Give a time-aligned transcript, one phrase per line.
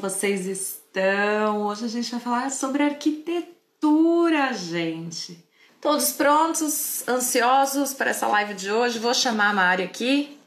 [0.00, 1.66] vocês estão?
[1.66, 5.46] Hoje a gente vai falar sobre arquitetura, gente.
[5.78, 8.98] Todos prontos, ansiosos para essa live de hoje?
[8.98, 10.40] Vou chamar a Mari aqui.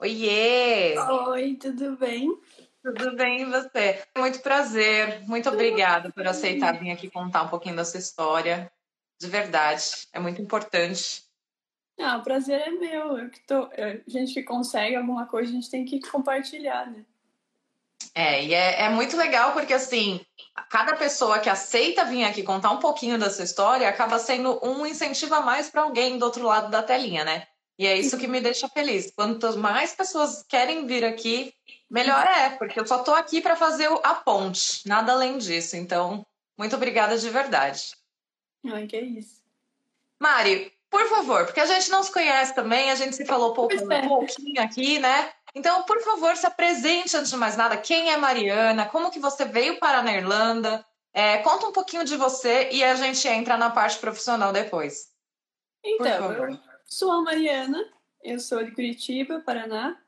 [0.00, 0.98] Oiê!
[0.98, 2.36] Oi, tudo bem?
[2.82, 4.04] Tudo bem e você?
[4.18, 8.70] Muito prazer, muito obrigada por aceitar vir aqui contar um pouquinho da sua história.
[9.20, 11.22] De verdade, é muito importante.
[11.98, 13.18] Ah, o prazer é meu.
[13.18, 17.04] Eu que tô, a gente que consegue alguma coisa, a gente tem que compartilhar, né?
[18.14, 20.20] É, e é, é muito legal porque, assim,
[20.70, 24.86] cada pessoa que aceita vir aqui contar um pouquinho da sua história acaba sendo um
[24.86, 27.46] incentivo a mais para alguém do outro lado da telinha, né?
[27.78, 29.12] E é isso que me deixa feliz.
[29.14, 31.52] Quanto mais pessoas querem vir aqui,
[31.90, 35.76] melhor é, porque eu só tô aqui para fazer a ponte, nada além disso.
[35.76, 36.26] Então,
[36.56, 37.94] muito obrigada de verdade.
[38.66, 39.42] Ai, que é isso.
[40.18, 43.74] Mari, por favor, porque a gente não se conhece também, a gente se falou pouco,
[43.74, 43.98] é.
[43.98, 45.32] um pouquinho aqui, né?
[45.56, 47.78] Então, por favor, se apresente antes de mais nada.
[47.78, 48.84] Quem é Mariana?
[48.84, 50.84] Como que você veio para na Irlanda?
[51.14, 55.10] É, conta um pouquinho de você e a gente entra na parte profissional depois.
[55.82, 57.82] Então, eu sou a Mariana,
[58.22, 59.98] eu sou de Curitiba, Paraná.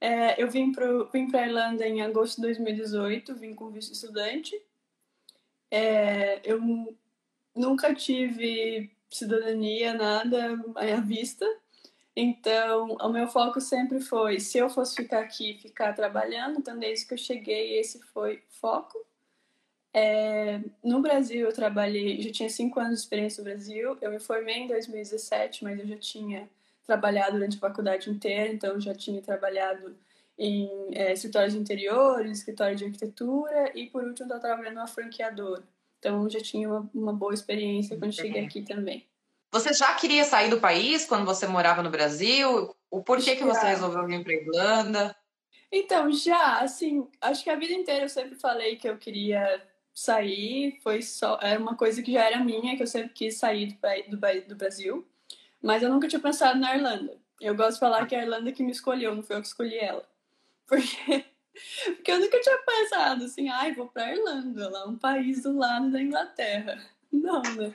[0.00, 4.60] É, eu vim para vim a Irlanda em agosto de 2018, vim com visto estudante.
[5.70, 6.60] É, eu
[7.54, 11.46] nunca tive cidadania, nada à vista.
[12.18, 17.04] Então, o meu foco sempre foi, se eu fosse ficar aqui, ficar trabalhando, então desde
[17.04, 19.04] que eu cheguei, esse foi o foco.
[19.92, 24.18] É, no Brasil, eu trabalhei, já tinha cinco anos de experiência no Brasil, eu me
[24.18, 26.48] formei em 2017, mas eu já tinha
[26.86, 29.94] trabalhado durante a faculdade inteira, então já tinha trabalhado
[30.38, 34.86] em é, escritórios de interior, em escritório de arquitetura e, por último, estava trabalhando numa
[34.86, 35.62] franqueadora.
[35.98, 39.06] Então, já tinha uma, uma boa experiência quando cheguei aqui também.
[39.52, 42.74] Você já queria sair do país quando você morava no Brasil?
[42.90, 45.16] O porquê que você resolveu vir para Irlanda?
[45.70, 49.62] Então, já, assim, acho que a vida inteira eu sempre falei que eu queria
[49.92, 53.66] sair, foi só, era uma coisa que já era minha, que eu sempre quis sair
[53.66, 55.06] do, do, do Brasil,
[55.62, 57.18] mas eu nunca tinha pensado na Irlanda.
[57.40, 59.48] Eu gosto de falar que é a Irlanda que me escolheu, não foi eu que
[59.48, 60.06] escolhi ela.
[60.66, 61.24] Porque,
[61.94, 65.92] porque eu nunca tinha pensado assim, ai, vou pra Irlanda, lá um país do lado
[65.92, 66.76] da Inglaterra.
[67.12, 67.72] Não, né?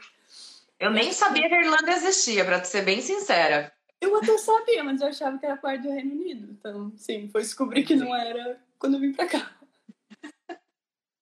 [0.81, 3.71] Eu nem sabia que a Irlanda existia, para ser bem sincera.
[4.01, 6.57] Eu até sabia, mas eu achava que era parte do Reino Unido.
[6.59, 9.51] Então, sim, foi descobrir que não era quando eu vim para cá.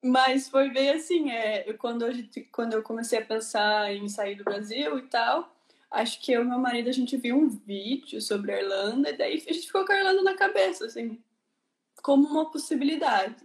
[0.02, 2.14] Mas foi bem assim, é, quando, eu,
[2.54, 5.54] quando eu comecei a pensar em sair do Brasil e tal,
[5.92, 9.18] acho que eu e meu marido, a gente viu um vídeo sobre a Irlanda, e
[9.18, 11.22] daí a gente ficou com a Irlanda na cabeça, assim,
[12.02, 13.36] como uma possibilidade.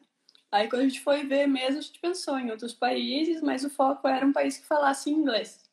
[0.52, 3.70] Aí quando a gente foi ver mesmo, a gente pensou em outros países, mas o
[3.70, 5.63] foco era um país que falasse inglês.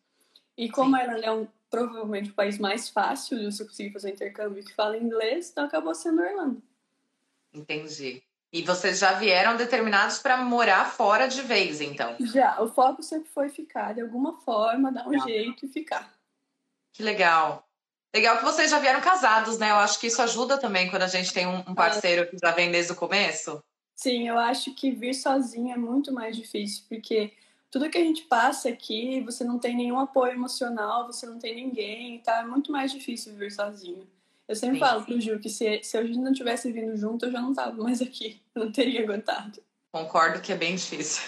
[0.57, 1.01] E como Sim.
[1.01, 4.73] a Irlanda é um, provavelmente o país mais fácil de você conseguir fazer intercâmbio que
[4.73, 6.61] fala inglês, então acabou sendo a Irlanda.
[7.53, 8.21] Entendi.
[8.53, 12.17] E vocês já vieram determinados para morar fora de vez, então?
[12.19, 15.25] Já, o foco sempre foi ficar de alguma forma, dar um ah.
[15.25, 16.13] jeito e ficar.
[16.91, 17.65] Que legal.
[18.13, 19.71] Legal que vocês já vieram casados, né?
[19.71, 22.69] Eu acho que isso ajuda também quando a gente tem um parceiro que já vem
[22.69, 23.63] desde o começo.
[23.95, 27.31] Sim, eu acho que vir sozinho é muito mais difícil, porque
[27.71, 31.55] tudo que a gente passa aqui, você não tem nenhum apoio emocional, você não tem
[31.55, 32.39] ninguém, tá?
[32.39, 34.05] É muito mais difícil viver sozinho.
[34.45, 34.81] Eu sempre Sim.
[34.81, 37.53] falo pro Gil que se, se a gente não tivesse vindo junto, eu já não
[37.53, 38.41] tava mais aqui.
[38.53, 39.63] Eu não teria aguentado.
[39.93, 41.23] Concordo que é bem difícil.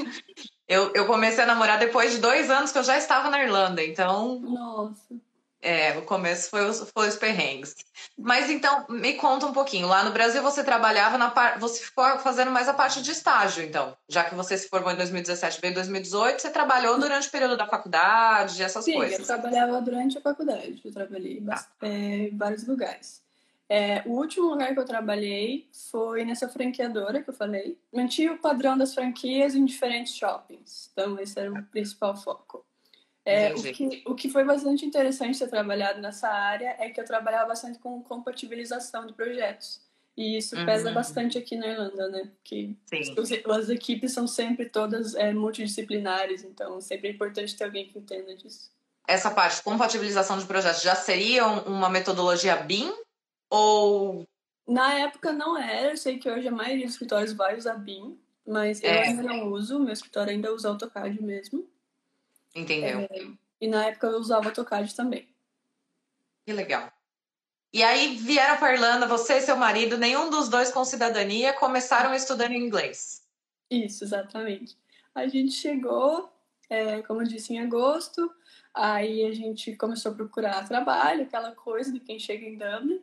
[0.66, 3.84] eu, eu comecei a namorar depois de dois anos que eu já estava na Irlanda,
[3.84, 4.40] então.
[4.40, 5.14] Nossa.
[5.64, 7.74] É, o começo foi os, foi os perrengues.
[8.18, 9.88] Mas então, me conta um pouquinho.
[9.88, 11.58] Lá no Brasil você trabalhava na parte.
[11.58, 13.96] Você ficou fazendo mais a parte de estágio, então.
[14.06, 17.56] Já que você se formou em 2017 veio em 2018, você trabalhou durante o período
[17.56, 19.16] da faculdade, essas Sim, coisas.
[19.16, 20.82] Sim, eu trabalhava durante a faculdade.
[20.84, 21.66] Eu trabalhei tá.
[21.80, 21.88] é,
[22.28, 23.22] em vários lugares.
[23.66, 27.78] É, o último lugar que eu trabalhei foi nessa franqueadora que eu falei.
[27.90, 30.90] Mantinha o padrão das franquias em diferentes shoppings.
[30.92, 32.66] Então, esse era o principal foco.
[33.24, 37.04] É, o, que, o que foi bastante interessante ter trabalhado nessa área é que eu
[37.06, 39.80] trabalhava bastante com compatibilização de projetos.
[40.16, 40.64] E isso uhum.
[40.64, 42.30] pesa bastante aqui na Irlanda, né?
[42.44, 42.76] Que
[43.48, 48.34] as equipes são sempre todas é, multidisciplinares, então sempre é importante ter alguém que entenda
[48.36, 48.70] disso.
[49.08, 52.92] Essa parte, compatibilização de projetos, já seria uma metodologia BIM?
[53.50, 54.24] Ou.
[54.66, 58.18] Na época não era, eu sei que hoje a maioria dos escritórios vai usar BIM,
[58.46, 58.98] mas é.
[58.98, 61.68] eu ainda não uso, meu escritório ainda usa AutoCAD mesmo.
[62.54, 63.00] Entendeu?
[63.10, 63.26] É,
[63.60, 65.28] e na época eu usava AutoCAD também.
[66.46, 66.92] Que legal.
[67.72, 72.14] E aí vieram para Irlanda, você e seu marido, nenhum dos dois com cidadania, começaram
[72.14, 73.26] estudando inglês.
[73.68, 74.78] Isso, exatamente.
[75.12, 76.32] A gente chegou,
[76.70, 78.32] é, como eu disse, em agosto,
[78.72, 83.02] aí a gente começou a procurar trabalho, aquela coisa de quem chega em Dublin.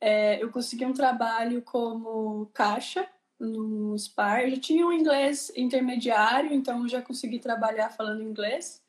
[0.00, 3.08] É, eu consegui um trabalho como caixa
[3.46, 4.42] no SPAR.
[4.42, 8.82] Eu já tinha um inglês intermediário, então eu já consegui trabalhar falando inglês.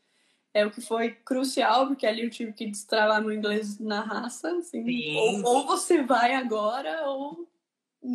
[0.54, 4.50] É o que foi crucial, porque ali eu tive que destravar meu inglês na raça.
[4.58, 7.46] Assim, ou, ou você vai agora, ou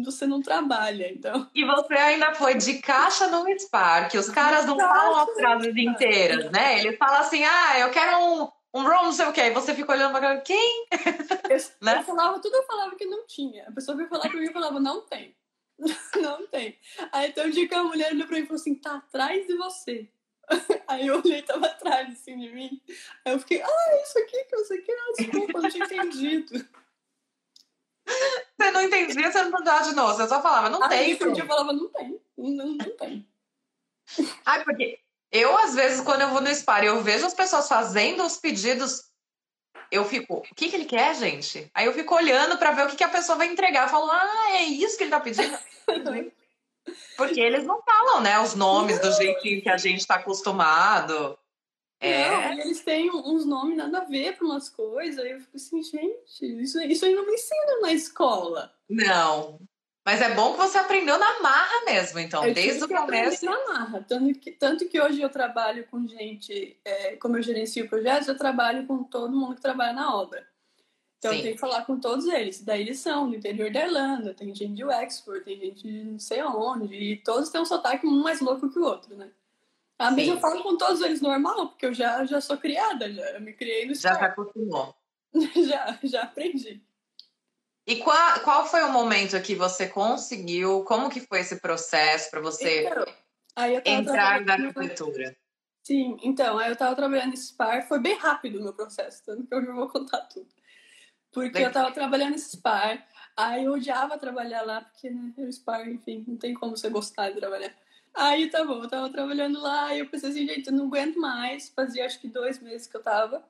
[0.04, 1.50] você não trabalha, então.
[1.54, 3.44] E você ainda foi de caixa no
[4.10, 6.80] que os caras não falam as frases inteiras, né?
[6.80, 9.42] Eles falam assim, ah, eu quero um, um roll, não sei o quê.
[9.42, 10.86] E você fica olhando pra quem?
[11.50, 11.98] Eu, né?
[11.98, 13.66] eu falava, tudo eu falava que não tinha.
[13.68, 15.34] A pessoa veio falar pra mim e falava, não tem.
[16.20, 16.78] não tem.
[17.12, 19.46] Aí então um dia que a mulher olhou pra mim e falou assim, tá atrás
[19.46, 20.08] de você.
[20.88, 22.82] Aí eu olhei, tava atrás assim de mim.
[23.24, 26.68] Aí eu fiquei, ah, isso aqui que você quer, ah, desculpa, não tinha entendido.
[28.58, 30.98] Você não entendia, você não perguntava de novo, você só falava, não tem.
[30.98, 33.28] Aí eu falava, não tem, não, não tem.
[34.44, 34.98] Ai, porque
[35.30, 38.36] eu, às vezes, quando eu vou no SPAR e eu vejo as pessoas fazendo os
[38.36, 39.09] pedidos,
[39.90, 41.70] eu fico, o que, que ele quer, gente?
[41.74, 43.84] Aí eu fico olhando para ver o que, que a pessoa vai entregar.
[43.84, 45.56] Eu falo, ah, é isso que ele tá pedindo?
[47.16, 51.38] Porque eles não falam, né, os nomes do jeitinho que a gente está acostumado.
[52.00, 52.30] É.
[52.30, 55.22] Não, eles têm uns nomes nada a ver para umas coisas.
[55.22, 58.72] Aí eu fico assim, gente, isso, isso aí não me ensina na escola.
[58.88, 59.60] Não.
[60.04, 63.44] Mas é bom que você aprendeu na marra mesmo, então, eu desde o começo.
[63.44, 64.04] na marra.
[64.08, 68.36] Tanto que, tanto que hoje eu trabalho com gente, é, como eu gerencio projetos, eu
[68.36, 70.46] trabalho com todo mundo que trabalha na obra.
[71.18, 71.36] Então Sim.
[71.36, 72.62] eu tenho que falar com todos eles.
[72.62, 76.18] Daí eles são do interior da Irlanda, tem gente de Wexford, tem gente de não
[76.18, 79.30] sei onde, e todos têm um sotaque um mais louco que o outro, né?
[79.98, 80.30] Mas Sim.
[80.30, 83.52] eu falo com todos eles normal, porque eu já, já sou criada, já eu me
[83.52, 84.94] criei no Já se acostumou.
[85.68, 86.82] já, já aprendi.
[87.90, 90.84] E qual, qual foi o momento que você conseguiu?
[90.84, 95.36] Como que foi esse processo para você então, entrar na arquitetura?
[95.82, 99.44] Sim, então, aí eu estava trabalhando nesse SPAR, foi bem rápido o meu processo, tanto
[99.44, 100.46] que eu já vou contar tudo.
[101.32, 101.62] Porque Bem...
[101.62, 103.04] eu estava trabalhando nesse SPAR,
[103.36, 107.30] aí eu odiava trabalhar lá, porque né, o SPAR, enfim, não tem como você gostar
[107.30, 107.74] de trabalhar.
[108.14, 111.18] Aí tá bom, eu tava trabalhando lá e eu pensei assim, gente, eu não aguento
[111.18, 111.68] mais.
[111.70, 113.44] Fazia acho que dois meses que eu tava.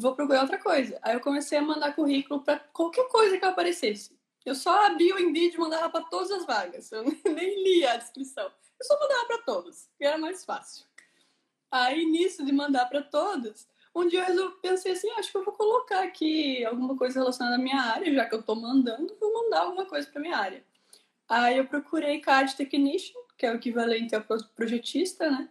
[0.00, 0.98] Vou procurar outra coisa.
[1.02, 4.18] Aí eu comecei a mandar currículo para qualquer coisa que aparecesse.
[4.46, 6.90] Eu só abria o Indeed e mandava para todas as vagas.
[6.90, 7.04] Eu
[7.34, 8.50] nem lia a descrição.
[8.78, 10.86] Eu só mandava para todas, que era mais fácil.
[11.70, 15.44] Aí, nisso de mandar para todas, um dia eu resolvi, pensei assim, acho que eu
[15.44, 19.44] vou colocar aqui alguma coisa relacionada à minha área, já que eu tô mandando, vou
[19.44, 20.64] mandar alguma coisa para minha área.
[21.28, 24.24] Aí eu procurei CAD Technician, que é o equivalente ao
[24.56, 25.48] projetista, né?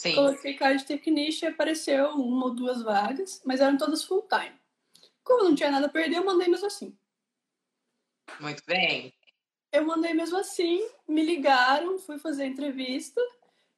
[0.00, 0.14] Sim.
[0.14, 4.58] Coloquei CAD Technician e apareceu uma ou duas vagas, mas eram todas full time.
[5.22, 6.96] Como não tinha nada a perder, eu mandei mesmo assim.
[8.40, 9.12] Muito bem.
[9.70, 13.20] Eu mandei mesmo assim, me ligaram, fui fazer a entrevista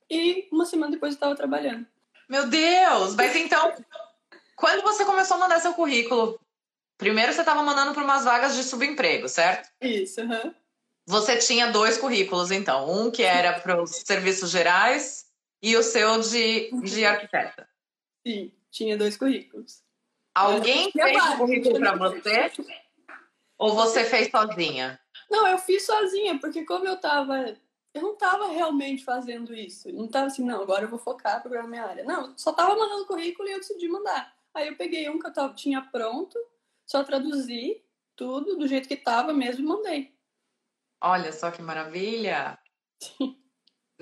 [0.09, 1.89] e uma semana depois eu estava trabalhando.
[2.29, 3.17] Meu Deus!
[3.17, 3.75] Mas então,
[4.55, 6.39] quando você começou a mandar seu currículo,
[6.97, 9.69] primeiro você estava mandando para umas vagas de subemprego, certo?
[9.81, 10.45] Isso, aham.
[10.45, 10.55] Uhum.
[11.05, 12.89] Você tinha dois currículos, então.
[12.89, 15.32] Um que era para os serviços gerais
[15.63, 17.69] e o seu de, de arquiteta.
[18.27, 19.83] Sim, tinha dois currículos.
[20.35, 22.53] Alguém fez o currículo para você?
[23.59, 25.01] Ou você fez sozinha?
[25.31, 27.57] Não, eu fiz sozinha, porque como eu tava.
[27.95, 29.91] Eu não tava realmente fazendo isso.
[29.91, 32.05] Eu não tava assim, não, agora eu vou focar para minha área.
[32.05, 34.35] Não, só tava mandando currículo e eu decidi mandar.
[34.55, 36.39] Aí eu peguei um que eu tava, tinha pronto,
[36.87, 37.83] só traduzi
[38.17, 40.15] tudo do jeito que tava mesmo e mandei.
[41.03, 42.59] Olha só que maravilha!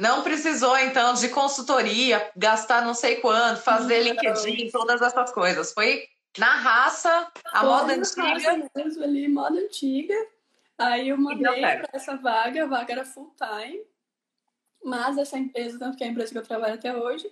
[0.00, 4.12] Não precisou, então, de consultoria, gastar não sei quanto, fazer não.
[4.12, 5.74] LinkedIn, todas essas coisas.
[5.74, 8.70] Foi na raça, a Foi moda antiga.
[8.74, 10.14] Mesmo ali, moda antiga.
[10.78, 13.82] Aí eu mandei para essa vaga, a vaga era full time.
[14.82, 17.30] Mas essa empresa, tanto que é a empresa que eu trabalho até hoje,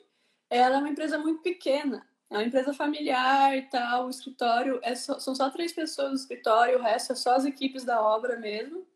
[0.51, 2.07] ela é uma empresa muito pequena.
[2.29, 4.09] É uma empresa familiar e tal.
[4.09, 7.47] O escritório é só, são só três pessoas no escritório, o resto é só as
[7.47, 8.87] equipes da obra mesmo.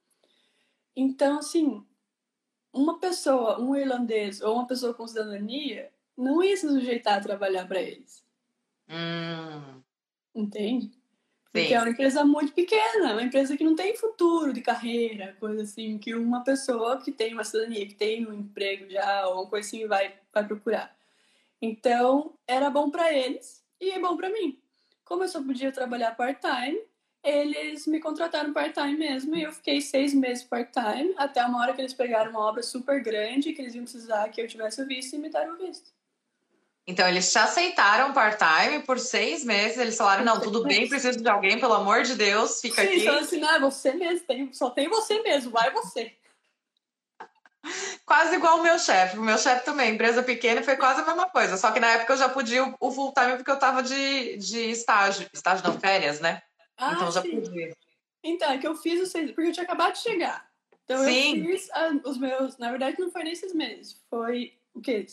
[0.95, 1.87] Então, assim,
[2.73, 7.67] uma pessoa, um irlandês ou uma pessoa com cidadania não ia se sujeitar a trabalhar
[7.67, 8.25] para eles.
[8.89, 9.83] Hum.
[10.35, 10.91] Entende?
[11.53, 11.75] Porque Sim.
[11.75, 15.99] é uma empresa muito pequena, uma empresa que não tem futuro de carreira, coisa assim,
[15.99, 19.69] que uma pessoa que tem uma cidadania, que tem um emprego já, ou uma coisa
[19.69, 20.97] assim, vai, vai procurar.
[21.61, 24.59] Então, era bom para eles e é bom para mim.
[25.05, 26.81] Como eu só podia trabalhar part-time,
[27.23, 31.81] eles me contrataram part-time mesmo e eu fiquei seis meses part-time até uma hora que
[31.81, 35.15] eles pegaram uma obra super grande que eles iam precisar que eu tivesse o visto
[35.15, 35.91] e me deram o visto.
[36.85, 39.79] Então, eles te aceitaram part-time por seis meses.
[39.79, 43.01] Eles falaram: não, tudo bem, preciso de alguém, pelo amor de Deus, fica Sim, aqui.
[43.03, 46.13] Então, assim, não, é você mesmo, tem, só tem você mesmo, vai você.
[48.05, 49.17] Quase igual o meu chefe.
[49.17, 51.57] O meu chefe também, empresa pequena, foi quase a mesma coisa.
[51.57, 55.29] Só que na época eu já podia o full-time porque eu tava de, de estágio.
[55.33, 56.43] Estágio não, férias, né?
[56.77, 57.77] Ah, então já podia.
[58.25, 60.49] Então, é que eu fiz o seis, porque eu tinha acabado de chegar.
[60.85, 61.39] Então Sim.
[61.39, 62.59] eu fiz a, os meus.
[62.59, 64.01] Na verdade, não foi nesses meses.
[64.09, 65.07] Foi o quê?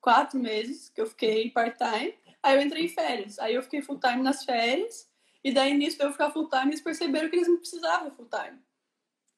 [0.00, 2.14] Quatro meses que eu fiquei part-time.
[2.42, 3.38] Aí eu entrei em férias.
[3.38, 5.08] Aí eu fiquei full-time nas férias.
[5.42, 8.58] E daí, nisso de eu ficar full-time, eles perceberam que eles não precisavam full-time.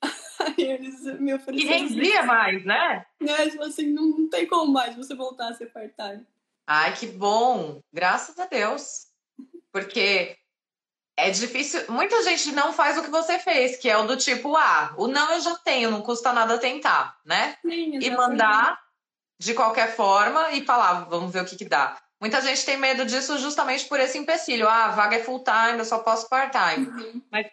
[0.41, 1.77] Aí eles me ofereceram.
[1.77, 3.07] E rendia mais, né?
[3.21, 3.51] né?
[3.51, 6.27] Tipo assim, não, não tem como mais você voltar a ser part-time.
[6.67, 7.81] Ai, que bom!
[7.93, 9.09] Graças a Deus.
[9.73, 10.37] Porque
[11.17, 11.83] é difícil.
[11.89, 15.07] Muita gente não faz o que você fez, que é o do tipo, ah, o
[15.07, 17.57] não eu já tenho, não custa nada tentar, né?
[17.63, 18.81] Sim, e mandar
[19.39, 21.97] de qualquer forma e falar, vamos ver o que, que dá.
[22.21, 24.69] Muita gente tem medo disso justamente por esse empecilho.
[24.69, 26.87] Ah, a vaga é full time, eu só posso part time.
[26.87, 27.23] Uhum.
[27.31, 27.47] Mas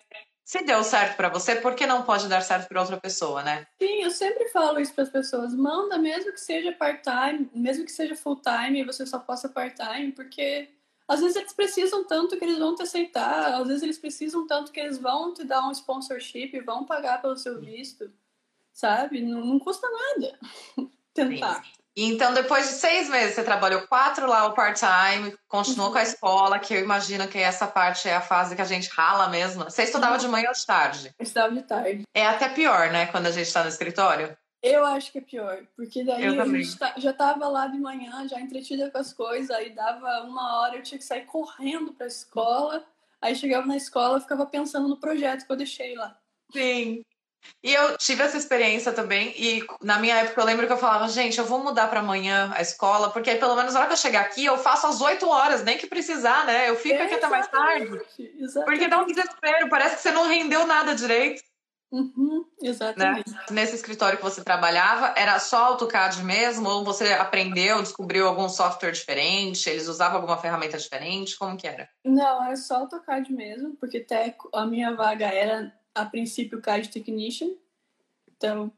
[0.46, 3.68] se deu certo para você, por que não pode dar certo para outra pessoa, né?
[3.80, 5.54] Sim, eu sempre falo isso para as pessoas.
[5.54, 10.70] Manda, mesmo que seja part-time, mesmo que seja full-time e você só possa part-time, porque
[11.10, 14.72] às vezes eles precisam tanto que eles vão te aceitar, às vezes eles precisam tanto
[14.72, 18.12] que eles vão te dar um sponsorship, vão pagar pelo seu visto,
[18.72, 19.20] sabe?
[19.20, 20.39] Não, não custa nada
[21.12, 21.63] tentar.
[21.63, 21.80] Sim.
[21.98, 25.94] Então, depois de seis meses, você trabalhou quatro lá o part-time, continuou uhum.
[25.94, 28.88] com a escola, que eu imagino que essa parte é a fase que a gente
[28.89, 29.63] rala mesmo.
[29.63, 30.20] Você estudava uhum.
[30.20, 31.13] de manhã ou de tarde?
[31.18, 32.04] Eu estudava de tarde.
[32.13, 34.38] É até pior, né, quando a gente está no escritório?
[34.62, 37.80] Eu acho que é pior, porque daí eu a gente tá, já tava lá de
[37.80, 41.94] manhã, já entretida com as coisas, aí dava uma hora, eu tinha que sair correndo
[41.94, 42.86] pra escola,
[43.22, 46.20] aí chegava na escola, ficava pensando no projeto que eu deixei lá.
[46.51, 47.04] Sim.
[47.63, 51.08] E eu tive essa experiência também, e na minha época eu lembro que eu falava,
[51.08, 53.94] gente, eu vou mudar para amanhã a escola, porque aí pelo menos na hora que
[53.94, 56.70] eu chegar aqui eu faço às 8 horas, nem que precisar, né?
[56.70, 58.01] Eu fico é, aqui até mais tarde.
[58.20, 58.66] Exatamente.
[58.66, 61.42] Porque dá um desespero, parece que você não rendeu nada direito.
[61.91, 63.31] Uhum, exatamente.
[63.31, 63.46] Né?
[63.50, 66.69] Nesse escritório que você trabalhava, era só AutoCAD mesmo?
[66.69, 69.67] Ou você aprendeu, descobriu algum software diferente?
[69.69, 71.38] Eles usavam alguma ferramenta diferente?
[71.38, 71.89] Como que era?
[72.05, 77.50] Não, era só AutoCAD mesmo, porque até a minha vaga era a princípio CAD Technician,
[78.38, 78.72] então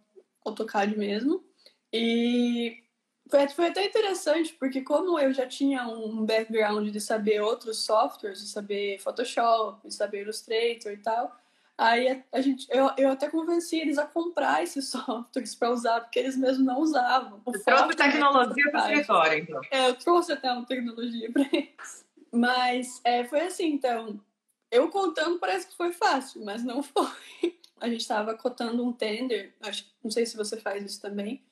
[0.46, 1.44] AutoCAD mesmo.
[1.92, 2.82] E
[3.30, 8.42] foi, foi até interessante, porque como eu já tinha um background de saber outros softwares,
[8.42, 11.41] de saber Photoshop, de saber Illustrator e tal,
[11.82, 16.20] aí a, gente, eu, eu até convenci eles a comprar esses softwares para usar, porque
[16.20, 17.42] eles mesmos não usavam.
[17.44, 19.62] O trouxe tecnologia para o escritório, então.
[19.72, 22.06] É, eu trouxe até uma tecnologia para eles.
[22.32, 24.20] Mas é, foi assim, então,
[24.70, 27.58] eu contando parece que foi fácil, mas não foi.
[27.80, 31.44] A gente estava cotando um tender, acho, não sei se você faz isso também,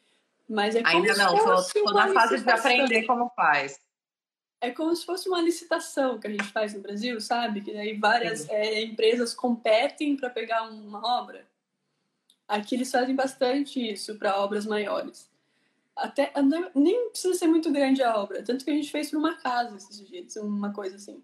[0.47, 3.79] mas é como Ainda não, estou na fase de aprender como faz.
[4.61, 7.61] É como se fosse uma licitação que a gente faz no Brasil, sabe?
[7.61, 11.47] Que aí várias é, empresas competem para pegar uma obra.
[12.47, 15.29] Aqui eles fazem bastante isso para obras maiores.
[15.95, 16.33] Até
[16.75, 19.75] nem precisa ser muito grande a obra, tanto que a gente fez para uma casa
[19.75, 21.21] esses dias, uma coisa assim.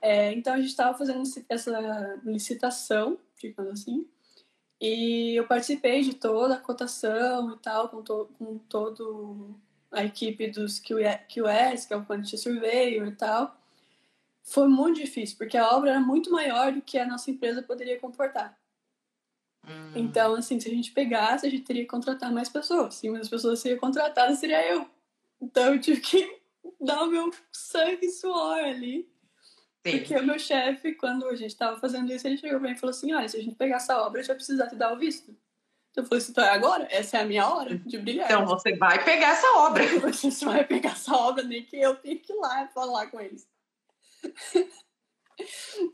[0.00, 4.06] É, então a gente estava fazendo essa licitação, digamos assim,
[4.80, 9.54] e eu participei de toda a cotação e tal, com, to, com todo
[9.90, 13.56] a equipe dos QS, que é o Quantity Surveyor e tal.
[14.42, 17.98] Foi muito difícil, porque a obra era muito maior do que a nossa empresa poderia
[17.98, 18.58] comportar.
[19.66, 19.92] Hum.
[19.94, 22.94] Então, assim, se a gente pegasse, a gente teria que contratar mais pessoas.
[22.94, 24.88] Se uma das pessoas seria contratada, seria eu.
[25.40, 26.40] Então, eu tive que
[26.80, 29.08] dar o meu sangue e suor ali
[29.86, 29.98] Sim.
[29.98, 32.78] Porque o meu chefe, quando a gente estava fazendo isso, ele chegou para mim e
[32.78, 34.92] falou assim: olha, se a gente pegar essa obra, a gente vai precisar te dar
[34.92, 35.34] o visto.
[35.98, 36.86] Eu falei assim: então é agora?
[36.90, 38.26] Essa é a minha hora de brilhar.
[38.26, 39.84] Então você vai pegar essa obra.
[40.12, 43.48] Você vai pegar essa obra, nem que eu tenha que ir lá falar com eles.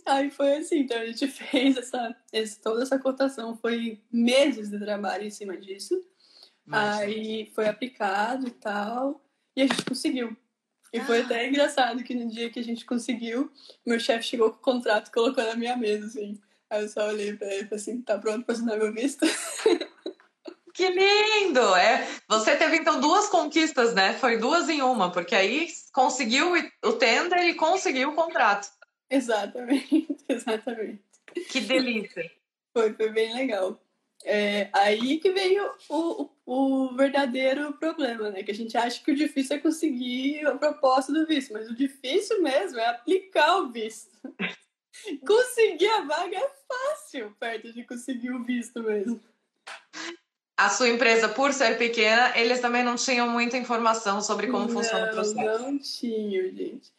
[0.07, 4.79] Aí foi assim, então a gente fez essa, essa, toda essa cotação, foi meses de
[4.79, 5.95] trabalho em cima disso.
[6.67, 9.23] Mas, Aí foi aplicado e tal,
[9.55, 10.37] e a gente conseguiu.
[10.93, 13.51] E foi até engraçado que no dia que a gente conseguiu,
[13.85, 16.41] meu chefe chegou com o contrato e colocou na minha mesa, assim.
[16.71, 19.27] Aí eu só olhei pra ele e falei assim, tá pronto pra assinar meu visto?
[20.75, 21.75] Que lindo!
[21.77, 24.13] É, você teve então duas conquistas, né?
[24.15, 26.53] Foi duas em uma, porque aí conseguiu
[26.85, 28.69] o tender e conseguiu o contrato.
[29.09, 31.01] Exatamente, exatamente.
[31.49, 32.29] Que delícia!
[32.73, 33.81] Foi, foi bem legal.
[34.25, 38.43] É, aí que veio o, o, o, verdadeiro problema, né?
[38.43, 41.75] Que a gente acha que o difícil é conseguir a proposta do visto, mas o
[41.75, 44.11] difícil mesmo é aplicar o visto.
[45.25, 49.21] conseguir a vaga é fácil perto de conseguir o visto mesmo.
[50.57, 54.69] A sua empresa, por ser pequena, eles também não tinham muita informação sobre como não,
[54.69, 55.63] funciona o processo.
[55.63, 56.93] Não tinham, gente.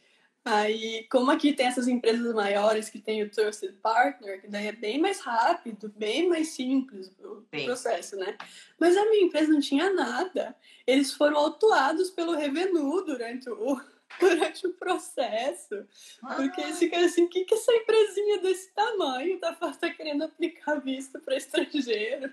[0.48, 4.72] Aí, como aqui tem essas empresas maiores que tem o Trusted Partner, que daí é
[4.72, 7.66] bem mais rápido, bem mais simples o Sim.
[7.66, 8.38] processo, né?
[8.80, 10.56] Mas a minha empresa não tinha nada.
[10.86, 13.82] Eles foram autuados pelo Revenu durante o,
[14.20, 15.84] durante o processo.
[16.22, 16.36] Ah.
[16.36, 20.76] Porque eles ficaram assim, o que, que essa empresinha desse tamanho tá, tá querendo aplicar
[20.76, 22.32] visto para estrangeiro?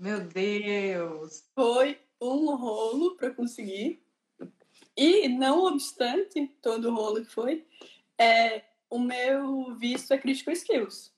[0.00, 1.44] Meu Deus!
[1.54, 4.02] Foi um rolo para conseguir.
[4.96, 7.66] E, não obstante todo o rolo que foi,
[8.16, 11.12] é, o meu visto é Critical Skills.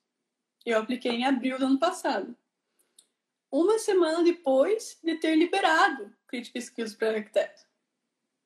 [0.67, 2.37] Eu apliquei em abril do ano passado.
[3.53, 7.63] Uma semana depois de ter liberado Critical Skills para arquiteto.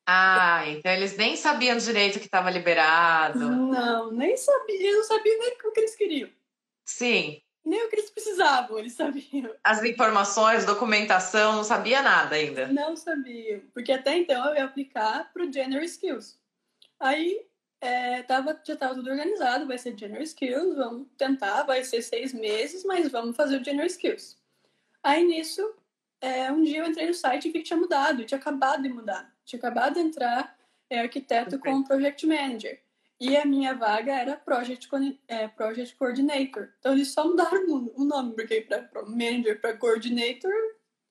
[0.05, 3.39] Ah, então eles nem sabiam direito que estava liberado.
[3.39, 4.75] Não, nem sabia.
[4.75, 6.29] Eles não sabiam nem o que eles queriam.
[6.85, 7.41] Sim.
[7.67, 9.53] Nem o que eles precisavam, eles sabiam.
[9.61, 12.67] As informações, documentação, não sabia nada ainda.
[12.67, 13.61] Não sabia.
[13.73, 16.39] Porque até então eu ia aplicar para o General Skills.
[16.97, 17.45] Aí
[17.81, 22.33] é, tava, já estava tudo organizado, vai ser General Skills, vamos tentar, vai ser seis
[22.33, 24.37] meses, mas vamos fazer o General Skills.
[25.03, 25.75] Aí nisso,
[26.21, 28.87] é, um dia eu entrei no site e vi que tinha mudado, tinha acabado de
[28.87, 29.29] mudar.
[29.43, 30.57] Tinha acabado de entrar
[30.89, 31.69] é, arquiteto okay.
[31.69, 32.79] com Project Manager.
[33.19, 34.87] E a minha vaga era Project,
[35.27, 36.69] é, Project Coordinator.
[36.79, 40.53] Então eles só mudaram o nome, porque para Manager, para Coordinator,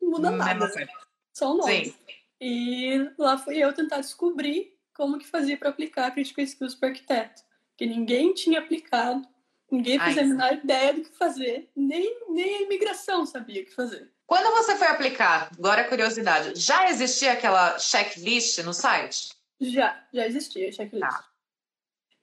[0.00, 0.68] não muda hum, nada.
[0.68, 0.86] Né?
[1.32, 1.86] Só o nome.
[1.86, 1.94] Sim.
[2.40, 7.42] E lá fui eu tentar descobrir como que fazia para aplicar Critical Skills para arquiteto.
[7.76, 9.26] Que ninguém tinha aplicado,
[9.70, 13.75] ninguém fazia a menor ideia do que fazer, nem, nem a imigração sabia o que
[13.75, 14.10] fazer.
[14.26, 19.30] Quando você foi aplicar, agora é curiosidade, já existia aquela checklist no site?
[19.60, 21.06] Já, já existia a checklist.
[21.06, 21.35] Tá.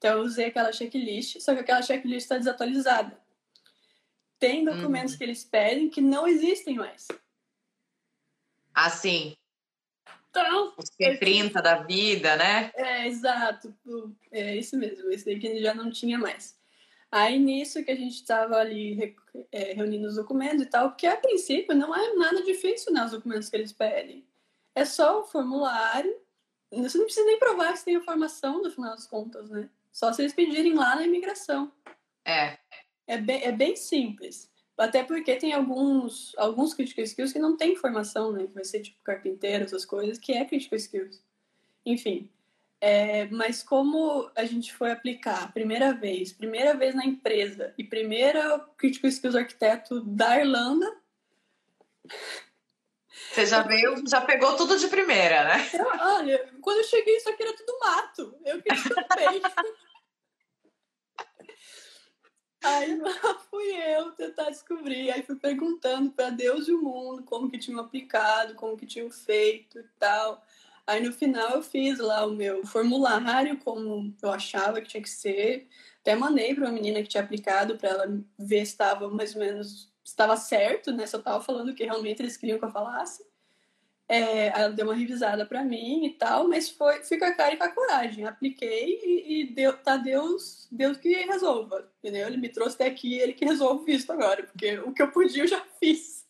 [0.04, 3.18] Então eu usei aquela checklist, só que aquela checklist está desatualizada.
[4.38, 5.18] Tem documentos uhum.
[5.18, 7.08] que eles pedem que não existem mais.
[8.76, 9.34] Assim.
[10.30, 12.70] Então, Os P30 da vida, né?
[12.76, 13.74] É, exato.
[14.30, 15.10] É isso mesmo.
[15.10, 16.60] Esse daí que já não tinha mais.
[17.10, 19.16] Aí nisso que a gente estava ali
[19.54, 23.12] é, reunindo os documentos e tal, porque a princípio não é nada difícil, né, os
[23.12, 24.28] documentos que eles pedem.
[24.76, 26.14] É só o formulário.
[26.74, 29.70] Você não precisa nem provar que você tem informação no final das contas, né?
[29.94, 31.72] Só se eles pedirem lá na imigração.
[32.26, 32.58] É.
[33.06, 34.52] É bem, é bem simples.
[34.76, 38.48] Até porque tem alguns, alguns critical skills que não tem formação, né?
[38.48, 41.24] Que vai ser tipo carpinteiro, essas coisas, que é critical skills.
[41.86, 42.30] Enfim.
[42.82, 48.60] É, mas como a gente foi aplicar primeira vez, primeira vez na empresa e primeira
[48.76, 50.92] critical skills arquiteto da Irlanda.
[53.32, 55.70] Você já veio, já pegou tudo de primeira, né?
[55.74, 58.36] Eu, olha, quando eu cheguei, isso aqui era tudo mato.
[58.44, 59.42] Eu que chutei.
[62.64, 63.12] Aí lá
[63.50, 67.80] fui eu tentar descobrir, aí fui perguntando para Deus e o mundo como que tinham
[67.80, 70.42] aplicado, como que tinham feito e tal.
[70.88, 75.10] Aí no final eu fiz lá o meu formulário como eu achava que tinha que
[75.10, 75.68] ser.
[76.02, 79.42] Até mandei para uma menina que tinha aplicado para ela ver se estava mais ou
[79.42, 81.04] menos estava certo, né?
[81.04, 83.26] Eu estava falando que realmente eles queriam que eu falasse.
[84.10, 87.54] É, ela deu uma revisada para mim e tal, mas foi, fui com a cara
[87.54, 88.26] e com a coragem.
[88.26, 92.28] Apliquei e, e deu, tá Deus, Deus que resolva, entendeu?
[92.28, 95.44] Ele me trouxe até aqui, ele que resolve isso agora, porque o que eu podia
[95.44, 96.26] eu já fiz.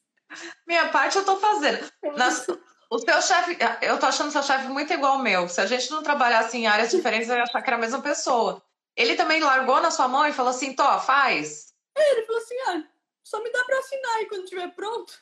[0.68, 1.92] Minha parte eu tô fazendo.
[2.16, 2.48] Nas,
[2.90, 5.50] o seu chefe, eu tô achando seu chefe muito igual ao meu.
[5.50, 8.02] Se a gente não trabalhasse em áreas diferentes, eu ia achar que era a mesma
[8.02, 8.62] pessoa.
[8.96, 11.74] Ele também largou na sua mão e falou assim: Tó, faz.
[11.96, 12.84] É, ele falou assim: ah,
[13.24, 15.14] só me dá pra assinar e quando estiver pronto.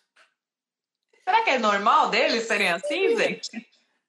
[1.31, 3.49] Será que é normal deles serem assim, gente?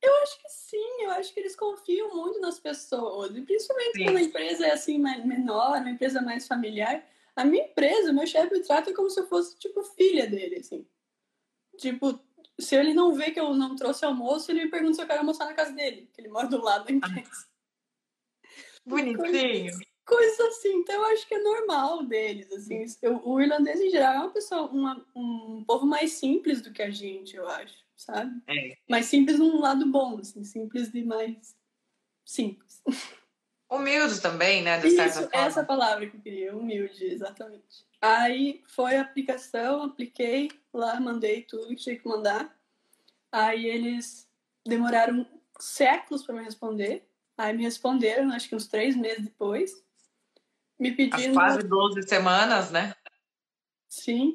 [0.02, 4.04] Eu acho que sim, eu acho que eles confiam muito nas pessoas, e principalmente sim.
[4.04, 7.06] quando a empresa é assim menor, uma empresa mais familiar.
[7.36, 10.84] A minha empresa, meu chefe me trata como se eu fosse tipo filha dele, assim.
[11.78, 12.18] Tipo,
[12.58, 15.20] se ele não vê que eu não trouxe almoço, ele me pergunta se eu quero
[15.20, 17.46] almoçar na casa dele, que ele mora do lado da empresa.
[18.84, 19.70] Bonitinho
[20.04, 20.74] coisas assim.
[20.76, 22.84] Então eu acho que é normal deles, assim.
[23.00, 26.82] Eu, o irlandês em geral é uma pessoa, uma, um povo mais simples do que
[26.82, 28.42] a gente, eu acho, sabe?
[28.48, 28.76] É.
[28.88, 31.56] Mais simples num lado bom, assim, simples demais.
[32.24, 32.82] Simples.
[33.70, 34.78] Humilde também, né?
[34.78, 35.46] De Isso, certa forma.
[35.46, 37.86] essa palavra que eu queria, humilde, exatamente.
[38.00, 42.54] Aí foi a aplicação, apliquei lá, mandei tudo que tinha que mandar.
[43.30, 44.28] Aí eles
[44.66, 45.26] demoraram
[45.58, 47.08] séculos para me responder.
[47.38, 49.82] Aí me responderam, acho que uns três meses depois
[50.78, 51.30] me pediram.
[51.30, 52.94] As quase 12 semanas, né?
[53.88, 54.34] Sim.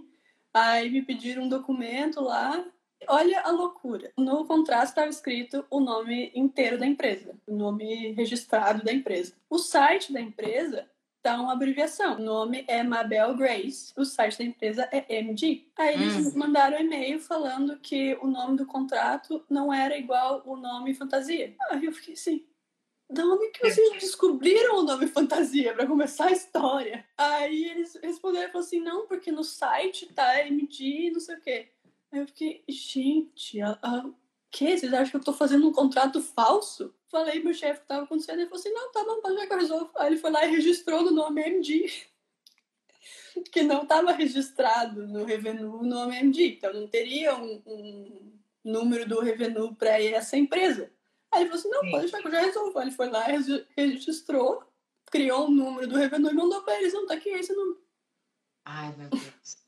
[0.53, 2.65] Aí me pediram um documento lá.
[3.07, 4.11] Olha a loucura.
[4.17, 9.35] No contrato estava escrito o nome inteiro da empresa, o nome registrado da empresa.
[9.49, 10.89] O site da empresa
[11.21, 12.15] tá uma abreviação.
[12.15, 13.93] O nome é Mabel Grace.
[13.97, 15.67] O site da empresa é MG.
[15.77, 16.39] Aí eles hum.
[16.39, 21.55] mandaram um e-mail falando que o nome do contrato não era igual o nome fantasia.
[21.69, 22.45] Aí eu fiquei assim,
[23.09, 27.05] da onde que vocês descobriram o nome fantasia para começar a história?
[27.17, 31.69] Aí eles responderam e assim, não, porque no site tá MD não sei o quê.
[32.11, 34.05] Aí eu fiquei, gente, a, a,
[34.51, 34.77] que?
[34.77, 36.93] Vocês acham que eu tô fazendo um contrato falso?
[37.09, 39.59] Falei pro chefe que tava acontecendo, ele falou assim, não, tá bom, ver que eu
[39.59, 39.91] resolvo.
[39.95, 41.89] Aí ele foi lá e registrou no nome MD.
[43.51, 48.31] que não estava registrado no Revenue no OMD, então não teria um, um
[48.63, 50.91] número do Revenue para essa empresa.
[51.31, 51.91] Aí ele falou assim, não, Sim.
[51.91, 52.81] pode deixar que eu já resolvo.
[52.81, 53.25] Ele foi lá,
[53.75, 54.63] registrou,
[55.11, 57.81] criou um número do Revenue e mandou para eles, não, tá aqui esse número.
[58.65, 59.67] Ai, meu Deus.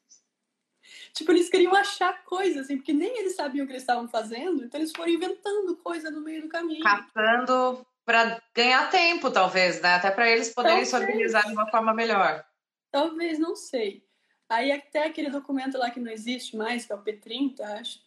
[1.13, 4.63] tipo, eles queriam achar coisas, assim, porque nem eles sabiam o que eles estavam fazendo,
[4.63, 6.83] então eles foram inventando coisa no meio do caminho.
[6.83, 9.95] Catando para ganhar tempo, talvez, né?
[9.95, 10.89] Até para eles poderem talvez.
[10.89, 12.43] se organizar de uma forma melhor.
[12.91, 14.03] Talvez, não sei.
[14.49, 17.99] Aí até aquele documento lá que não existe mais, que é o P30, acho.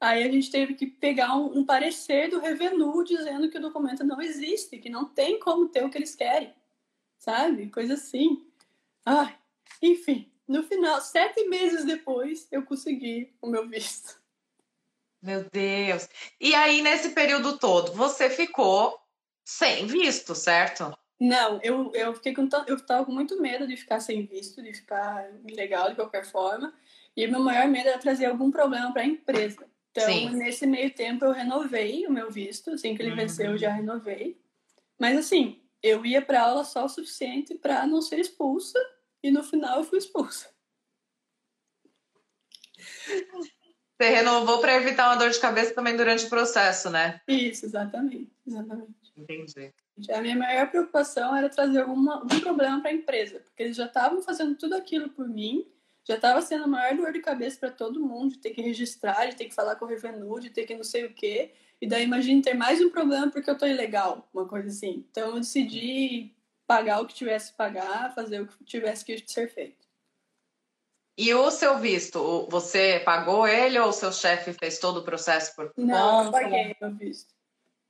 [0.00, 4.02] Aí a gente teve que pegar um, um parecer do Revenu dizendo que o documento
[4.02, 6.54] não existe, que não tem como ter o que eles querem.
[7.18, 7.68] Sabe?
[7.68, 8.46] Coisa assim.
[9.04, 9.36] Ai,
[9.82, 14.18] enfim, no final, sete meses depois, eu consegui o meu visto.
[15.22, 16.08] Meu Deus.
[16.40, 18.98] E aí, nesse período todo, você ficou
[19.44, 20.96] sem visto, certo?
[21.20, 24.72] Não, eu, eu fiquei com eu tava com muito medo de ficar sem visto, de
[24.72, 26.72] ficar ilegal de qualquer forma.
[27.14, 29.68] E meu maior medo era trazer algum problema para a empresa.
[29.90, 30.30] Então, Sim.
[30.30, 32.70] nesse meio tempo, eu renovei o meu visto.
[32.70, 33.16] Assim que ele uhum.
[33.16, 34.40] venceu, eu já renovei.
[34.98, 38.78] Mas, assim, eu ia para aula só o suficiente para não ser expulsa.
[39.22, 40.48] E no final, eu fui expulsa.
[44.00, 47.20] Você renovou para evitar uma dor de cabeça também durante o processo, né?
[47.28, 48.32] Isso, exatamente.
[48.46, 48.94] exatamente.
[49.14, 49.74] Entendi.
[50.10, 53.84] A minha maior preocupação era trazer alguma, algum problema para a empresa, porque eles já
[53.84, 55.66] estavam fazendo tudo aquilo por mim,
[56.04, 59.26] já estava sendo a maior dor de cabeça para todo mundo, de ter que registrar,
[59.26, 61.52] de ter que falar com o Revenue, de ter que não sei o quê.
[61.80, 65.04] E daí imagine ter mais um problema porque eu tô ilegal, uma coisa assim.
[65.10, 66.34] Então eu decidi
[66.66, 69.88] pagar o que tivesse que pagar, fazer o que tivesse que ser feito.
[71.18, 75.54] E o seu visto, você pagou ele ou o seu chefe fez todo o processo
[75.54, 77.34] por Não, eu paguei o visto.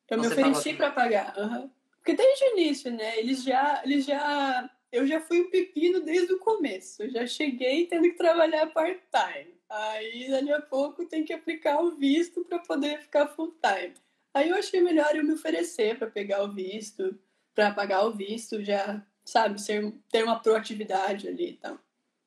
[0.09, 1.37] Eu você me ofereci para pagar.
[1.39, 1.71] Uhum.
[1.99, 3.19] Porque desde o início, né?
[3.19, 4.69] Eles já, eles já.
[4.93, 7.03] Eu já fui um pepino desde o começo.
[7.03, 9.55] Eu já cheguei tendo que trabalhar part-time.
[9.69, 13.95] Aí, dali a pouco, tem que aplicar o visto para poder ficar full-time.
[14.35, 17.19] Aí eu achei melhor eu me oferecer para pegar o visto,
[17.55, 21.79] para pagar o visto, já, sabe, ser, ter uma proatividade ali e tal.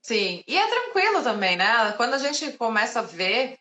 [0.02, 1.94] Sim, e é tranquilo também, né?
[1.94, 3.58] Quando a gente começa a ver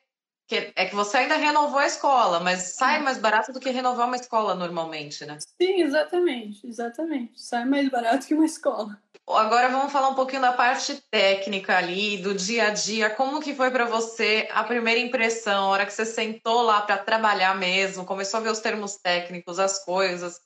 [0.52, 4.06] que é que você ainda renovou a escola, mas sai mais barato do que renovar
[4.06, 5.38] uma escola normalmente, né?
[5.60, 7.40] Sim, exatamente, exatamente.
[7.40, 9.00] Sai mais barato que uma escola.
[9.26, 13.08] Agora vamos falar um pouquinho da parte técnica ali, do dia a dia.
[13.08, 16.98] Como que foi para você a primeira impressão, a hora que você sentou lá para
[16.98, 20.38] trabalhar mesmo, começou a ver os termos técnicos, as coisas?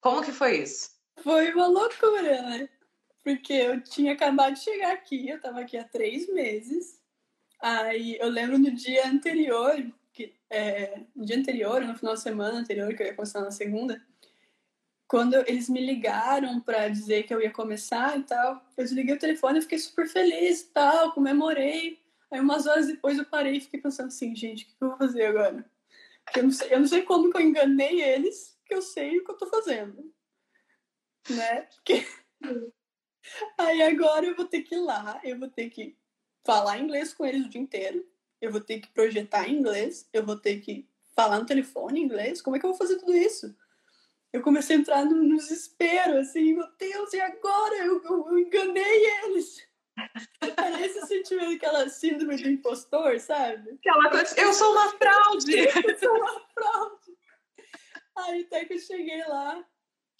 [0.00, 0.88] Como que foi isso?
[1.22, 2.68] Foi uma loucura, né?
[3.22, 6.99] Porque eu tinha acabado de chegar aqui, eu estava aqui há três meses.
[7.60, 9.74] Aí eu lembro no dia anterior,
[10.12, 13.50] que, é, no dia anterior, no final de semana anterior, que eu ia começar na
[13.50, 14.02] segunda,
[15.06, 19.18] quando eles me ligaram para dizer que eu ia começar e tal, eu desliguei o
[19.18, 22.00] telefone e fiquei super feliz e tal, comemorei.
[22.30, 24.96] Aí umas horas depois eu parei e fiquei pensando assim, gente, o que eu vou
[24.96, 25.68] fazer agora?
[26.36, 29.24] Eu não sei, eu não sei como que eu enganei eles, que eu sei o
[29.24, 30.14] que eu tô fazendo.
[31.28, 31.62] Né?
[31.62, 32.06] Porque...
[33.58, 35.96] Aí agora eu vou ter que ir lá, eu vou ter que
[36.50, 38.04] falar inglês com eles o dia inteiro,
[38.40, 40.84] eu vou ter que projetar em inglês, eu vou ter que
[41.14, 42.42] falar no telefone em inglês.
[42.42, 43.54] Como é que eu vou fazer tudo isso?
[44.32, 47.76] Eu comecei a entrar no, desespero, assim, meu Deus, e agora?
[47.76, 49.64] Eu, eu, eu enganei eles.
[50.56, 53.70] Aí esse sentimento, aquela síndrome do impostor, sabe?
[53.70, 55.54] Aquela coisa, eu sou uma fraude!
[55.86, 57.16] eu sou uma fraude!
[58.16, 59.64] Aí até que eu cheguei lá,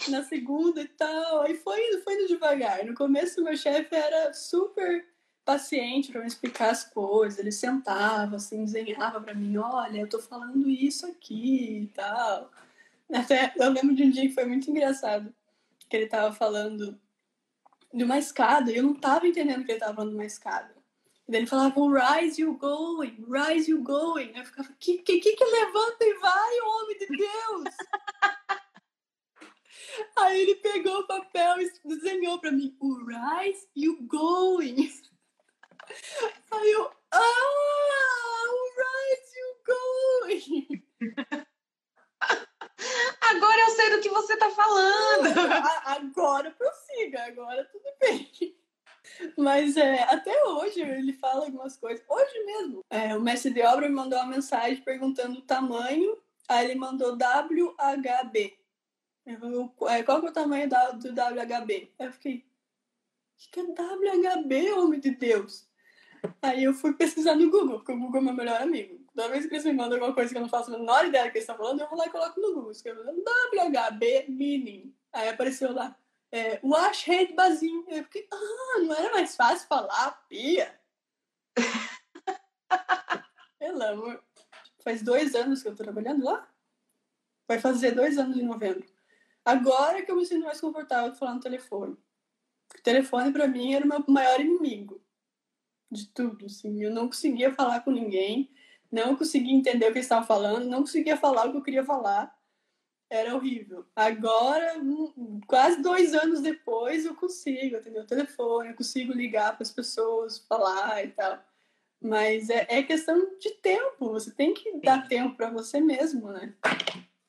[0.08, 2.84] na segunda e tal, aí foi indo, foi indo devagar.
[2.84, 5.09] No começo, meu chefe era super
[5.44, 7.38] paciente para me explicar as coisas.
[7.38, 12.50] Ele sentava, assim, desenhava para mim: olha, eu tô falando isso aqui e tal.
[13.12, 15.34] Até eu lembro de um dia que foi muito engraçado,
[15.88, 16.98] que ele tava falando
[17.92, 20.74] de uma escada e eu não tava entendendo que ele tava falando de uma escada.
[21.26, 21.74] E daí ele falava,
[22.20, 24.32] rise you going, rise you going.
[24.34, 27.74] Eu ficava, que que, que, levanta e vai, homem de Deus?
[30.16, 34.90] Aí ele pegou o papel e desenhou pra mim, o rise you going.
[36.50, 37.50] Aí eu, ah,
[38.78, 40.84] right you going.
[43.30, 45.28] Agora eu sei do que você tá falando.
[45.84, 48.30] Agora prossiga, agora tudo bem.
[49.36, 52.04] Mas é, até hoje ele fala algumas coisas.
[52.08, 56.18] Hoje mesmo, é, o mestre de obra me mandou uma mensagem perguntando o tamanho.
[56.48, 58.58] Aí ele mandou WHB.
[59.26, 61.94] Eu, é, qual que é o tamanho do WHB?
[61.98, 65.69] Aí eu fiquei, o que é WHB, homem de Deus?
[66.42, 69.00] Aí eu fui pesquisar no Google, porque o Google é meu melhor amigo.
[69.14, 71.24] Toda vez que eles me mandam alguma coisa que eu não faço a menor ideia
[71.24, 72.70] do que eles estão falando, eu vou lá e coloco no Google.
[72.70, 74.94] Escrevo WHB Meaning.
[75.12, 75.96] Aí apareceu lá
[76.32, 77.84] é, wash hand basinho.
[77.88, 80.78] Eu fiquei, ah, não era mais fácil falar pia?
[83.58, 84.24] Pelo amor.
[84.82, 86.48] Faz dois anos que eu tô trabalhando lá.
[87.46, 88.88] Vai fazer dois anos em novembro.
[89.44, 91.96] Agora que eu me sinto mais confortável de falar no telefone.
[92.78, 95.02] O telefone, para mim, era o meu maior inimigo
[95.90, 96.46] de tudo.
[96.46, 96.82] Assim.
[96.82, 98.50] Eu não conseguia falar com ninguém,
[98.90, 101.84] não conseguia entender o que eles estavam falando, não conseguia falar o que eu queria
[101.84, 102.36] falar.
[103.08, 103.84] Era horrível.
[103.96, 104.74] Agora,
[105.46, 110.38] quase dois anos depois, eu consigo atender o telefone, eu consigo ligar para as pessoas,
[110.38, 111.42] falar e tal.
[112.00, 114.10] Mas é, é questão de tempo.
[114.10, 116.54] Você tem que dar tempo para você mesmo, né?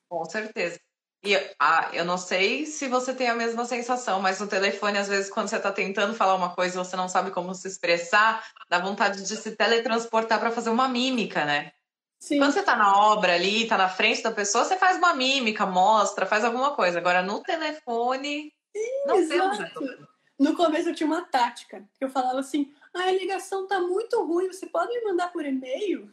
[0.08, 0.80] Com certeza.
[1.24, 5.06] E ah, eu não sei se você tem a mesma sensação, mas no telefone, às
[5.06, 8.44] vezes, quando você está tentando falar uma coisa e você não sabe como se expressar,
[8.68, 11.72] dá vontade de se teletransportar para fazer uma mímica, né?
[12.18, 12.38] Sim.
[12.38, 15.64] Quando você está na obra ali, está na frente da pessoa, você faz uma mímica,
[15.64, 16.98] mostra, faz alguma coisa.
[16.98, 20.08] Agora, no telefone, Sim, não exato.
[20.38, 21.84] No começo eu tinha uma tática.
[22.00, 26.12] Eu falava assim, ah, a ligação tá muito ruim, você pode me mandar por e-mail?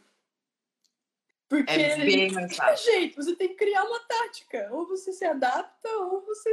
[1.50, 2.92] Porque é bem mais fácil.
[2.92, 4.68] jeito, você tem que criar uma tática.
[4.70, 6.48] Ou você se adapta ou você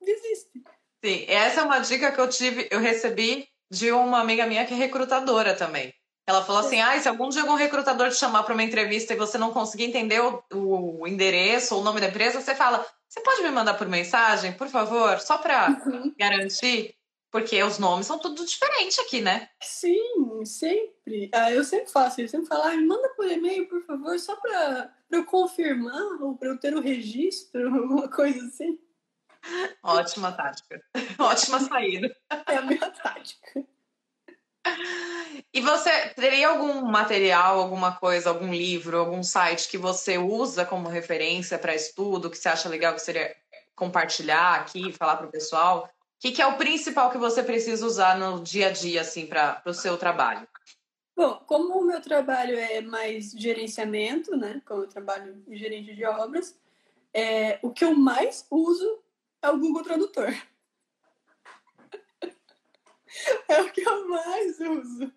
[0.00, 0.62] desiste.
[1.04, 4.72] Sim, essa é uma dica que eu tive, eu recebi de uma amiga minha que
[4.72, 5.94] é recrutadora também.
[6.26, 9.16] Ela falou assim: ah, se algum dia algum recrutador te chamar para uma entrevista e
[9.16, 13.20] você não conseguir entender o, o, endereço ou o nome da empresa, você fala: você
[13.20, 16.14] pode me mandar por mensagem, por favor, só para uhum.
[16.18, 16.94] garantir?
[17.30, 19.48] Porque os nomes são tudo diferente aqui, né?
[19.62, 21.30] Sim, sempre.
[21.32, 22.36] Ah, eu sempre faço isso.
[22.36, 26.48] Eu sempre falo, ah, manda por e-mail, por favor, só para eu confirmar ou para
[26.48, 28.78] eu ter o registro, alguma coisa assim.
[29.82, 30.82] Ótima tática.
[31.18, 32.14] Ótima saída.
[32.46, 33.64] É a minha tática.
[35.52, 40.88] E você teria algum material, alguma coisa, algum livro, algum site que você usa como
[40.88, 43.34] referência para estudo, que você acha legal que seria
[43.74, 45.88] compartilhar aqui, falar para o pessoal?
[46.20, 49.62] Que, que é o principal que você precisa usar no dia a dia, assim, para
[49.64, 50.46] o seu trabalho?
[51.16, 54.60] Bom, como o meu trabalho é mais gerenciamento, né?
[54.66, 56.58] Como eu trabalho em gerente de obras,
[57.12, 59.02] é, o que eu mais uso
[59.42, 60.28] é o Google Tradutor.
[63.48, 65.12] é o que eu mais uso.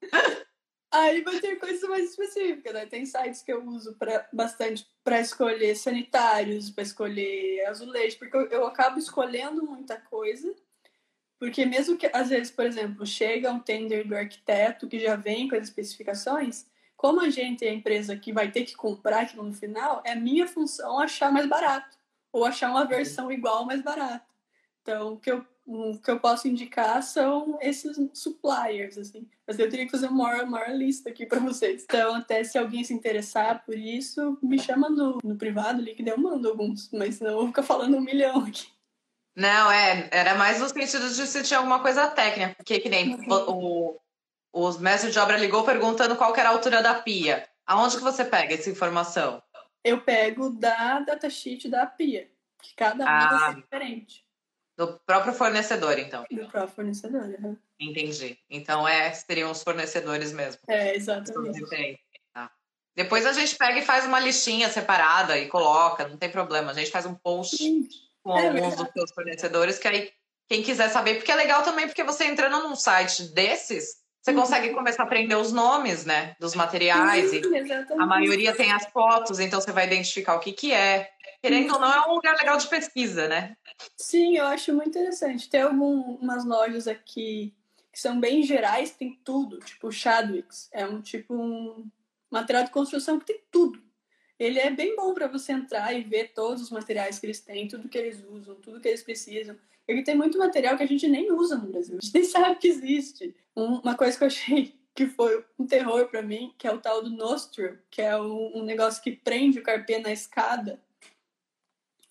[0.92, 2.84] Aí vai ter coisas mais específicas, né?
[2.84, 8.46] Tem sites que eu uso pra, bastante para escolher sanitários, para escolher azulejo, porque eu,
[8.48, 10.54] eu acabo escolhendo muita coisa.
[11.38, 15.48] Porque mesmo que, às vezes, por exemplo, chega um tender do arquiteto que já vem
[15.48, 19.44] com as especificações, como a gente é a empresa que vai ter que comprar aquilo
[19.44, 21.96] no final, é minha função achar mais barato.
[22.30, 24.26] Ou achar uma versão igual mais barata.
[24.82, 29.28] Então, o que eu o que eu posso indicar são esses suppliers, assim.
[29.46, 31.84] Mas eu teria que fazer uma maior, lista aqui para vocês.
[31.84, 36.08] Então, até se alguém se interessar por isso, me chama no, no privado ali, que
[36.08, 36.90] eu mando alguns.
[36.92, 38.66] Mas não vou ficar falando um milhão aqui.
[39.34, 43.18] Não, é, era mais no sentido de se tinha alguma coisa técnica, porque que nem
[43.30, 43.98] o,
[44.52, 47.48] o mestre de obra ligou perguntando qual era a altura da pia.
[47.66, 49.42] Aonde que você pega essa informação?
[49.82, 53.52] Eu pego da datasheet da pia, que cada uma ah.
[53.52, 54.21] é diferente.
[54.76, 56.24] Do próprio fornecedor, então.
[56.30, 57.56] Do próprio fornecedor, uhum.
[57.78, 58.38] Entendi.
[58.48, 60.60] Então, é, seriam os fornecedores mesmo.
[60.66, 61.60] É, exatamente.
[62.32, 62.50] Tá.
[62.96, 66.70] Depois a gente pega e faz uma listinha separada e coloca, não tem problema.
[66.70, 67.86] A gente faz um post Sim.
[68.22, 70.10] com é alguns dos seus fornecedores, que aí
[70.48, 74.40] quem quiser saber, porque é legal também, porque você entrando num site desses, você uhum.
[74.40, 77.32] consegue começar a aprender os nomes, né, dos materiais.
[77.32, 77.42] E
[77.98, 81.10] a maioria tem as fotos, então você vai identificar o que que é.
[81.42, 83.56] Querendo ou não, é um lugar legal de pesquisa, né?
[83.96, 85.50] Sim, eu acho muito interessante.
[85.50, 87.52] Tem algumas lojas aqui
[87.92, 89.58] que são bem gerais, tem tudo.
[89.58, 91.90] Tipo, o Chadwicks é um tipo um
[92.30, 93.82] material de construção que tem tudo.
[94.38, 97.66] Ele é bem bom para você entrar e ver todos os materiais que eles têm,
[97.66, 99.56] tudo que eles usam, tudo que eles precisam.
[99.92, 101.98] Ele tem muito material que a gente nem usa no Brasil.
[101.98, 103.34] A gente nem sabe que existe.
[103.54, 107.02] uma coisa que eu achei que foi um terror para mim, que é o tal
[107.02, 110.78] do Nostrum, que é um, negócio que prende o carpê na escada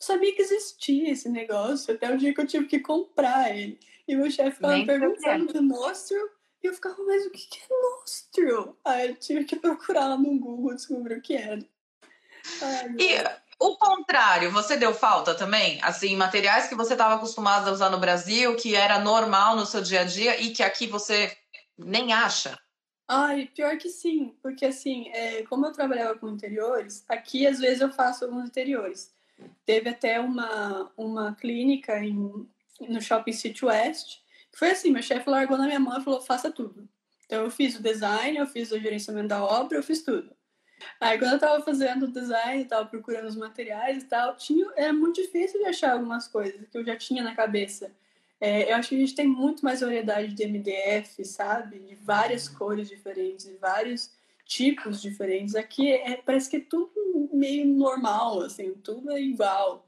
[0.01, 3.79] sabia que existia esse negócio, até o dia que eu tive que comprar ele.
[4.07, 6.27] E meu chefe ficava perguntando do Nostril,
[6.63, 8.75] e eu ficava, mas o que é Nostril?
[8.83, 11.63] Aí eu tive que procurar lá no Google descobrir o que era.
[12.61, 13.13] Ai, e
[13.61, 15.79] o contrário, você deu falta também?
[15.83, 19.83] Assim, materiais que você estava acostumado a usar no Brasil, que era normal no seu
[19.83, 21.31] dia a dia e que aqui você
[21.77, 22.57] nem acha?
[23.07, 27.81] Ai, pior que sim, porque assim, é, como eu trabalhava com interiores, aqui às vezes
[27.81, 29.13] eu faço alguns interiores.
[29.63, 32.47] Teve até uma, uma clínica em,
[32.79, 34.21] no Shopping City West.
[34.55, 36.89] Foi assim, meu chefe largou na minha mão e falou, faça tudo.
[37.27, 40.35] Então eu fiz o design, eu fiz o gerenciamento da obra, eu fiz tudo.
[40.99, 44.93] Aí quando eu tava fazendo o design, tava procurando os materiais e tal, tinha, era
[44.93, 47.91] muito difícil de achar algumas coisas que eu já tinha na cabeça.
[48.39, 51.77] É, eu acho que a gente tem muito mais variedade de MDF, sabe?
[51.79, 54.11] De várias cores diferentes, de vários
[54.45, 55.55] tipos diferentes.
[55.55, 56.91] Aqui é, parece que é tudo
[57.31, 59.87] meio normal, assim, tudo é igual.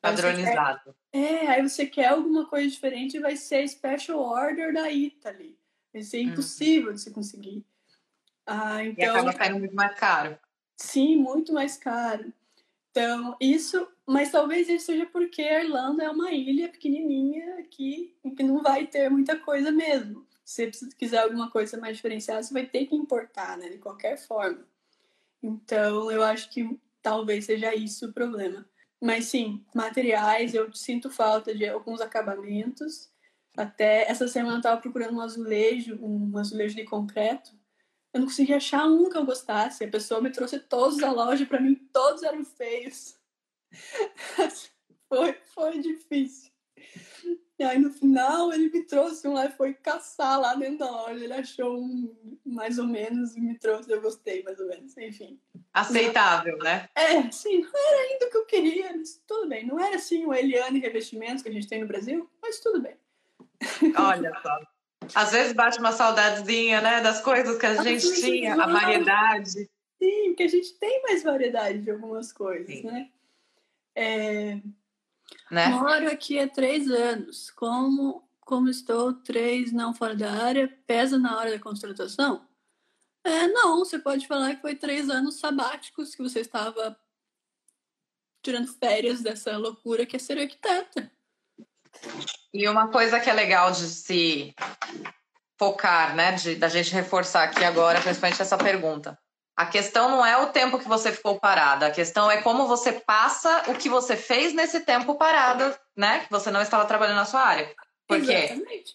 [0.00, 0.96] Padronizado.
[1.12, 5.56] Quer, é, aí você quer alguma coisa diferente vai ser special order da Italy.
[5.92, 6.32] Vai ser uhum.
[6.32, 6.94] impossível uhum.
[6.94, 7.64] de se conseguir.
[8.46, 10.38] Ah, então, e acaba saindo muito mais caro.
[10.76, 12.32] Sim, muito mais caro.
[12.90, 18.42] Então, isso, mas talvez isso seja porque a Irlanda é uma ilha pequenininha aqui, que
[18.42, 20.26] não vai ter muita coisa mesmo.
[20.44, 24.18] Se você quiser alguma coisa mais diferenciada, você vai ter que importar, né, de qualquer
[24.18, 24.66] forma.
[25.42, 28.66] Então, eu acho que talvez seja isso o problema.
[29.00, 33.10] Mas sim, materiais, eu sinto falta de alguns acabamentos.
[33.56, 37.52] Até essa semana eu estava procurando um azulejo, um azulejo de concreto,
[38.12, 39.84] eu não consegui achar um que eu gostasse.
[39.84, 43.16] A pessoa me trouxe todos da loja, para mim todos eram feios.
[45.08, 46.52] foi, foi difícil.
[47.58, 50.90] E aí no final ele me trouxe um lá e foi caçar lá dentro da
[50.90, 51.24] loja.
[51.24, 53.90] Ele achou um mais ou menos e me trouxe.
[53.90, 55.40] Eu gostei mais ou menos, enfim.
[55.72, 56.88] Aceitável, né?
[56.94, 59.66] É, sim, não era ainda o que eu queria, mas tudo bem.
[59.66, 62.96] Não era assim o Eliane Revestimentos que a gente tem no Brasil, mas tudo bem.
[63.96, 64.71] Olha só.
[65.14, 67.00] Às vezes bate uma saudadezinha, né?
[67.00, 69.70] Das coisas que a gente tinha, a variedade.
[69.98, 72.82] Sim, porque a gente tem mais variedade de algumas coisas, Sim.
[72.84, 73.10] né?
[73.94, 74.60] É...
[75.50, 75.68] né?
[75.68, 77.50] Moro aqui há três anos.
[77.50, 82.46] Como, como estou três não fora da área, pesa na hora da contratação?
[83.24, 86.98] É, não, você pode falar que foi três anos sabáticos que você estava
[88.42, 91.10] tirando férias dessa loucura que é ser arquiteta.
[92.52, 94.54] E uma coisa que é legal de se
[95.58, 99.18] focar, né, de, da gente reforçar aqui agora, principalmente essa pergunta.
[99.56, 102.92] A questão não é o tempo que você ficou parada, a questão é como você
[102.92, 106.20] passa o que você fez nesse tempo parado, né?
[106.20, 107.72] Que você não estava trabalhando na sua área.
[108.08, 108.94] Porque Exatamente.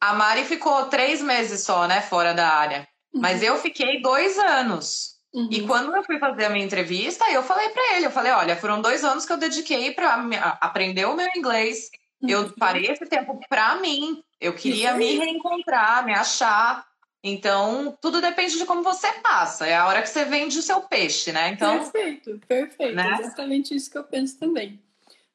[0.00, 2.88] a Mari ficou três meses só, né, fora da área.
[3.12, 3.20] Uhum.
[3.20, 5.18] Mas eu fiquei dois anos.
[5.32, 5.48] Uhum.
[5.50, 8.56] E quando eu fui fazer a minha entrevista, eu falei para ele, eu falei, olha,
[8.56, 10.14] foram dois anos que eu dediquei para
[10.60, 11.90] aprender o meu inglês,
[12.26, 12.52] eu uhum.
[12.58, 14.22] parei esse tempo para mim.
[14.40, 16.86] Eu queria me reencontrar, me achar.
[17.22, 19.66] Então, tudo depende de como você passa.
[19.66, 21.50] É a hora que você vende o seu peixe, né?
[21.50, 22.94] Então, perfeito, perfeito.
[22.94, 23.18] Né?
[23.20, 24.80] Exatamente isso que eu penso também.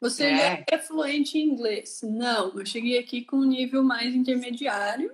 [0.02, 0.64] Você é.
[0.70, 2.02] é fluente em inglês?
[2.04, 5.12] Não, eu cheguei aqui com um nível mais intermediário.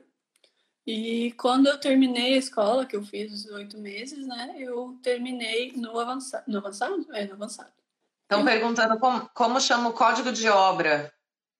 [0.85, 4.55] E quando eu terminei a escola, que eu fiz os oito meses, né?
[4.57, 6.43] Eu terminei no avançado.
[6.47, 7.07] No avançado?
[7.13, 7.71] É, no avançado.
[8.23, 11.13] Estão perguntando como, como chama o código de obra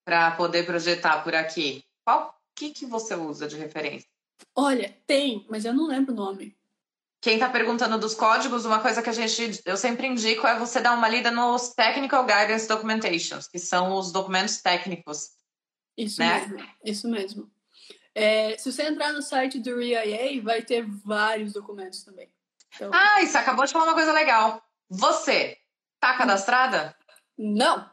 [0.04, 1.84] para poder projetar por aqui?
[2.04, 4.08] Qual que, que você usa de referência?
[4.56, 6.56] Olha, tem, mas eu não lembro o nome.
[7.22, 10.82] Quem está perguntando dos códigos, uma coisa que a gente eu sempre indico é você
[10.82, 15.30] dar uma lida nos Technical Guidance Documentations, que são os documentos técnicos.
[15.96, 16.40] Isso né?
[16.40, 17.52] mesmo, isso mesmo.
[18.16, 22.28] É, se você entrar no site do RIA, vai ter vários documentos também.
[22.76, 22.90] Então...
[22.94, 24.62] Ah, isso acabou de falar uma coisa legal.
[24.90, 25.58] Você
[26.00, 26.96] tá cadastrada?
[27.38, 27.88] Não.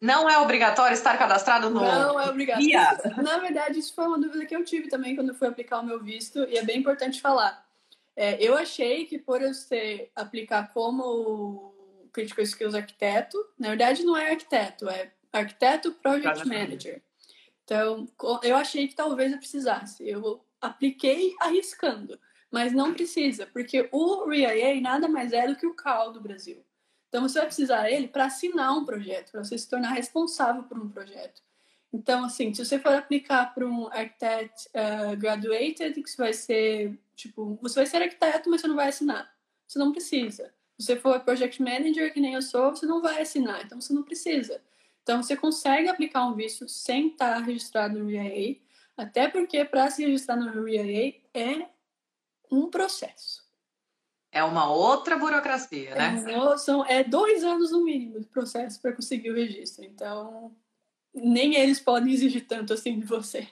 [0.00, 3.22] Não é obrigatório estar cadastrado no Não é obrigatório.
[3.22, 5.86] Na verdade, isso foi uma dúvida que eu tive também quando eu fui aplicar o
[5.86, 7.66] meu visto, e é bem importante falar.
[8.14, 11.74] É, eu achei que por eu ser, aplicar como
[12.12, 17.02] Critical Skills Arquiteto, na verdade não é arquiteto, é arquiteto Project Manager.
[17.64, 18.06] Então,
[18.42, 20.08] eu achei que talvez eu precisasse.
[20.08, 22.18] Eu apliquei arriscando,
[22.50, 26.64] mas não precisa, porque o RIA nada mais é do que o CAL do Brasil.
[27.08, 30.78] Então, você vai precisar dele para assinar um projeto, para você se tornar responsável por
[30.78, 31.42] um projeto.
[31.92, 37.58] Então, assim, se você for aplicar para um architect uh, graduated, que vai ser, tipo,
[37.62, 39.32] você vai ser arquiteto, mas você não vai assinar.
[39.66, 40.52] Você não precisa.
[40.78, 43.94] Se você for project manager, que nem eu sou, você não vai assinar, então você
[43.94, 44.60] não precisa.
[45.02, 48.56] Então, você consegue aplicar um visto sem estar registrado no RIA,
[48.96, 51.68] até porque para se registrar no RIA é
[52.50, 53.45] um processo.
[54.32, 56.24] É uma outra burocracia, né?
[56.26, 59.84] É, são, é dois anos no mínimo de processo para conseguir o registro.
[59.84, 60.54] Então,
[61.14, 63.48] nem eles podem exigir tanto assim de você.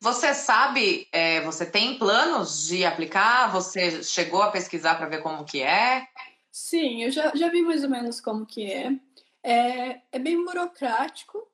[0.00, 3.52] Você sabe, é, você tem planos de aplicar?
[3.52, 6.08] Você chegou a pesquisar para ver como que é?
[6.50, 8.92] Sim, eu já, já vi mais ou menos como que é.
[9.44, 11.48] É, é bem burocrático,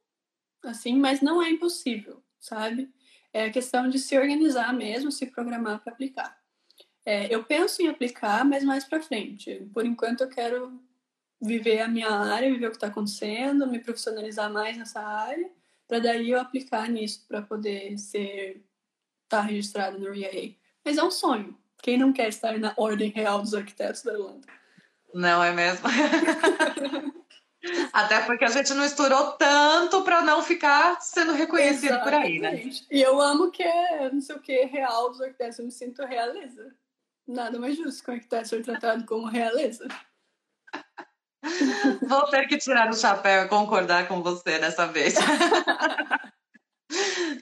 [0.65, 2.91] assim, mas não é impossível, sabe?
[3.35, 6.38] É questão de se organizar mesmo, se programar para aplicar.
[7.09, 9.67] É, eu penso em aplicar, mas mais para frente.
[9.73, 10.79] Por enquanto, eu quero
[11.41, 15.51] viver a minha área, viver o que está acontecendo, me profissionalizar mais nessa área,
[15.87, 18.63] para daí eu aplicar nisso para poder ser
[19.25, 20.55] estar tá registrado no RIA.
[20.85, 24.47] Mas é um sonho, Quem não quer estar na ordem real dos arquitetos da Irlanda?
[25.15, 25.89] Não é mesmo?
[27.91, 32.39] Até porque a gente não estourou tanto para não ficar sendo reconhecido Exatamente.
[32.39, 32.71] por aí, né?
[32.91, 35.59] E eu amo que é, não sei o que, real dos arquitetos.
[35.59, 36.71] Eu me sinto realeza.
[37.29, 39.87] Nada mais justo que o arquiteto ser tratado como realeza.
[42.09, 45.15] Vou ter que tirar o chapéu e concordar com você dessa vez.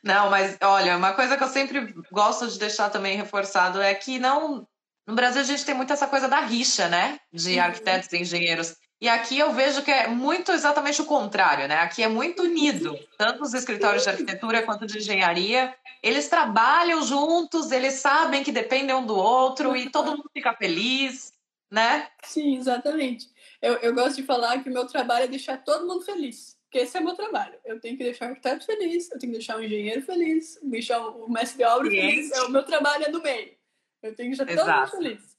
[0.02, 4.18] Não, mas olha, uma coisa que eu sempre gosto de deixar também reforçado é que
[4.18, 4.66] não.
[5.06, 7.18] No Brasil a gente tem muito essa coisa da rixa, né?
[7.32, 7.62] De uhum.
[7.62, 8.76] arquitetos e engenheiros.
[9.00, 11.76] E aqui eu vejo que é muito exatamente o contrário, né?
[11.76, 15.74] Aqui é muito unido, tanto os escritórios de arquitetura quanto de engenharia.
[16.02, 21.34] Eles trabalham juntos, eles sabem que dependem um do outro e todo mundo fica feliz,
[21.70, 22.08] né?
[22.24, 23.28] Sim, exatamente.
[23.60, 26.56] Eu, eu gosto de falar que o meu trabalho é deixar todo mundo feliz.
[26.64, 27.54] Porque esse é o meu trabalho.
[27.64, 31.00] Eu tenho que deixar o arquiteto feliz, eu tenho que deixar o engenheiro feliz, deixar
[31.00, 32.32] o mestre de obra feliz.
[32.32, 33.54] É, o meu trabalho é do meio.
[34.02, 34.90] Eu tenho que deixar Exato.
[34.90, 35.35] todo mundo feliz.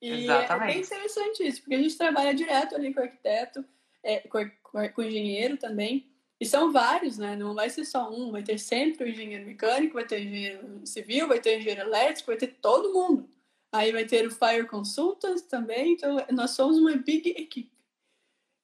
[0.00, 0.70] E Exatamente.
[0.70, 3.64] é bem interessante isso, porque a gente trabalha direto ali com o arquiteto,
[4.02, 6.10] é, com, com, o engenheiro também.
[6.40, 7.36] E são vários, né?
[7.36, 10.86] Não vai ser só um, vai ter sempre o engenheiro mecânico, vai ter o engenheiro
[10.86, 13.28] civil, vai ter o engenheiro elétrico, vai ter todo mundo.
[13.72, 17.70] Aí vai ter o Fire Consultants também, então nós somos uma big equipe.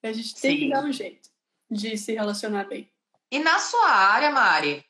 [0.03, 0.59] A gente tem Sim.
[0.59, 1.29] que dar um jeito
[1.71, 2.91] de se relacionar bem.
[3.31, 4.85] E na sua área, Mari?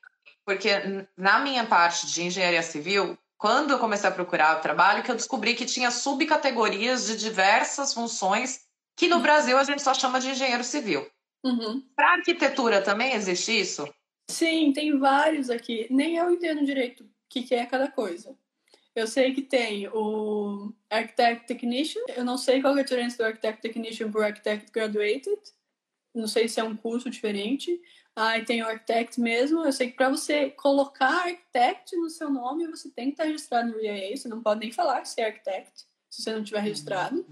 [0.44, 0.70] Porque
[1.16, 5.14] na minha parte de engenharia civil, quando eu comecei a procurar o trabalho, que eu
[5.14, 8.60] descobri que tinha subcategorias de diversas funções
[8.96, 11.06] que no Brasil a gente só chama de engenheiro civil.
[11.44, 11.82] Uhum.
[11.94, 13.86] Para arquitetura também existe isso?
[14.28, 15.86] Sim, tem vários aqui.
[15.90, 18.36] Nem eu entendo direito o que, que é cada coisa.
[18.94, 22.00] Eu sei que tem o Architect Technician.
[22.16, 25.38] Eu não sei qual é a diferença do Architect Technician para o Architect Graduated.
[26.16, 27.80] Não sei se é um curso diferente.
[28.16, 29.64] Aí tem o Architect mesmo.
[29.64, 33.70] Eu sei que para você colocar Architect no seu nome, você tem que estar registrado
[33.70, 34.16] no IAA.
[34.16, 37.26] Você não pode nem falar que você é Architect se você não tiver registrado.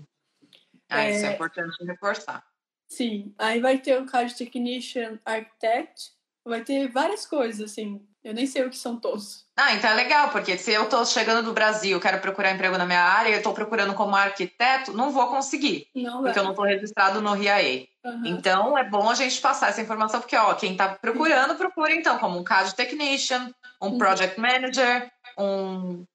[0.90, 1.10] Ah, é...
[1.12, 2.46] isso é importante reforçar.
[2.86, 3.34] Sim.
[3.38, 6.12] Aí vai ter o CAD Technician Architect.
[6.44, 8.06] Vai ter várias coisas, assim.
[8.24, 9.44] Eu nem sei o que são todos.
[9.54, 12.86] Ah, então é legal, porque se eu estou chegando do Brasil, quero procurar emprego na
[12.86, 15.88] minha área, eu estou procurando como arquiteto, não vou conseguir.
[15.94, 17.90] Não porque eu não estou registrado no RIAE.
[18.02, 18.22] Uhum.
[18.24, 22.18] Então é bom a gente passar essa informação, porque ó, quem está procurando, procura então
[22.18, 23.98] como um CAD Technician, um uhum.
[23.98, 26.06] Project Manager, um.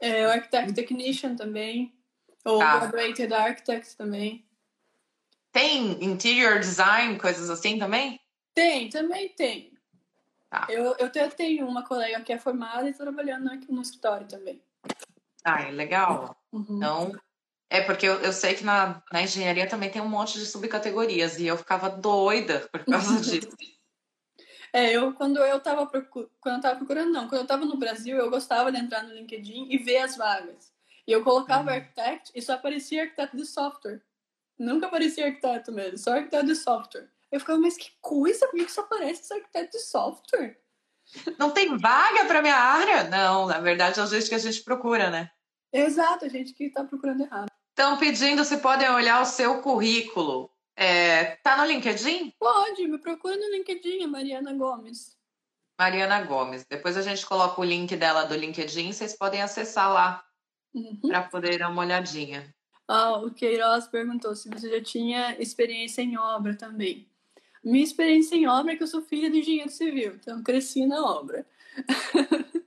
[0.00, 1.94] É, o Architect Technician também.
[2.44, 2.86] Ou tá.
[2.86, 4.44] Graduated Architect também.
[5.52, 8.18] Tem interior design, coisas assim também?
[8.52, 9.71] Tem, também tem.
[10.52, 10.66] Tá.
[10.68, 14.62] Eu, eu tenho uma colega que é formada e está trabalhando aqui no escritório também.
[15.42, 16.36] Ah, é legal.
[16.52, 16.66] Uhum.
[16.68, 17.12] Então,
[17.70, 21.38] é porque eu, eu sei que na, na engenharia também tem um monte de subcategorias
[21.38, 23.48] e eu ficava doida por causa disso.
[24.74, 27.78] É, eu quando eu estava procurando, quando eu tava procurando, não, quando eu estava no
[27.78, 30.70] Brasil, eu gostava de entrar no LinkedIn e ver as vagas.
[31.06, 31.76] E eu colocava uhum.
[31.76, 34.02] architect e só aparecia arquiteto de software.
[34.58, 37.08] Nunca aparecia arquiteto mesmo, só arquiteto de software.
[37.32, 40.60] Eu ficava, mas que coisa, por que só aparece esse arquiteto de software?
[41.38, 43.04] Não tem vaga para minha área?
[43.04, 45.30] Não, na verdade é o jeito que a gente procura, né?
[45.72, 47.46] Exato, a gente que está procurando errado.
[47.70, 50.50] Estão pedindo se podem olhar o seu currículo.
[50.76, 52.34] É, tá no LinkedIn?
[52.38, 55.16] Pode, me procura no LinkedIn, Mariana Gomes.
[55.80, 56.66] Mariana Gomes.
[56.68, 60.22] Depois a gente coloca o link dela do LinkedIn, vocês podem acessar lá
[60.74, 61.00] uhum.
[61.08, 62.54] para poder dar uma olhadinha.
[62.86, 67.10] Ah, o Queiroz perguntou se você já tinha experiência em obra também.
[67.62, 71.04] Minha experiência em obra é que eu sou filha de engenheiro civil, então cresci na
[71.04, 71.46] obra.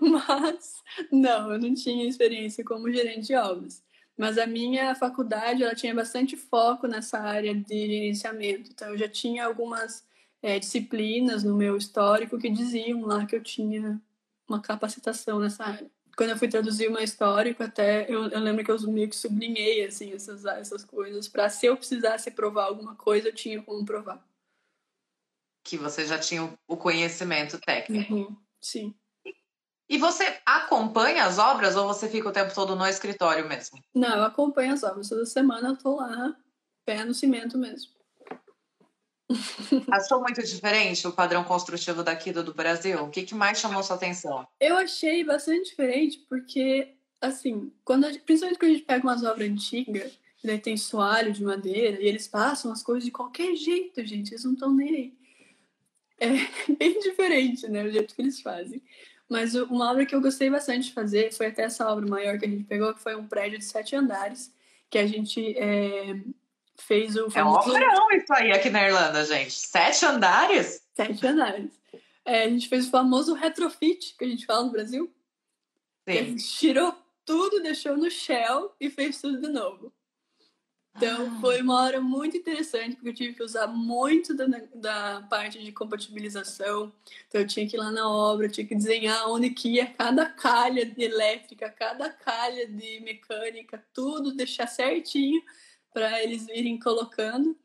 [0.00, 3.84] Mas, não, eu não tinha experiência como gerente de obras.
[4.16, 8.70] Mas a minha faculdade, ela tinha bastante foco nessa área de gerenciamento.
[8.70, 10.04] Então, eu já tinha algumas
[10.42, 14.00] é, disciplinas no meu histórico que diziam lá que eu tinha
[14.48, 15.90] uma capacitação nessa área.
[16.16, 19.84] Quando eu fui traduzir uma histórico, até eu, eu lembro que eu meio que sublinhei
[19.84, 24.26] assim, essas, essas coisas, para se eu precisasse provar alguma coisa, eu tinha como provar.
[25.62, 28.14] Que você já tinha o conhecimento técnico.
[28.14, 28.94] Uhum, sim.
[29.88, 33.78] E você acompanha as obras ou você fica o tempo todo no escritório mesmo?
[33.94, 35.08] Não, eu acompanho as obras.
[35.08, 36.34] Toda semana eu tô lá,
[36.84, 37.95] pé no cimento mesmo.
[39.90, 43.02] Achou muito diferente o padrão construtivo daqui do, do Brasil?
[43.02, 44.46] O que, que mais chamou sua atenção?
[44.60, 49.48] Eu achei bastante diferente porque, assim, quando gente, principalmente quando a gente pega umas obras
[49.48, 54.32] antigas, daí tem soalho de madeira e eles passam as coisas de qualquer jeito, gente,
[54.32, 55.12] eles não estão nem aí.
[56.18, 56.28] É
[56.78, 58.80] bem diferente, né, o jeito que eles fazem.
[59.28, 62.46] Mas uma obra que eu gostei bastante de fazer foi até essa obra maior que
[62.46, 64.54] a gente pegou, que foi um prédio de sete andares,
[64.88, 66.16] que a gente é,
[66.86, 67.28] fez o.
[67.34, 69.52] É um obrão isso aí aqui na Irlanda, gente.
[69.52, 70.82] Sete andares?
[70.94, 71.70] Sete andares.
[72.24, 75.12] É, a gente fez o famoso retrofit, que a gente fala no Brasil.
[76.08, 76.18] Sim.
[76.18, 79.92] a gente tirou tudo, deixou no shell e fez tudo de novo.
[80.96, 81.40] Então, ah.
[81.40, 85.70] foi uma hora muito interessante, porque eu tive que usar muito da, da parte de
[85.72, 86.92] compatibilização.
[87.28, 90.24] Então, eu tinha que ir lá na obra, tinha que desenhar onde que ia cada
[90.24, 95.42] calha de elétrica, cada calha de mecânica, tudo, deixar certinho
[95.96, 97.56] para eles virem colocando.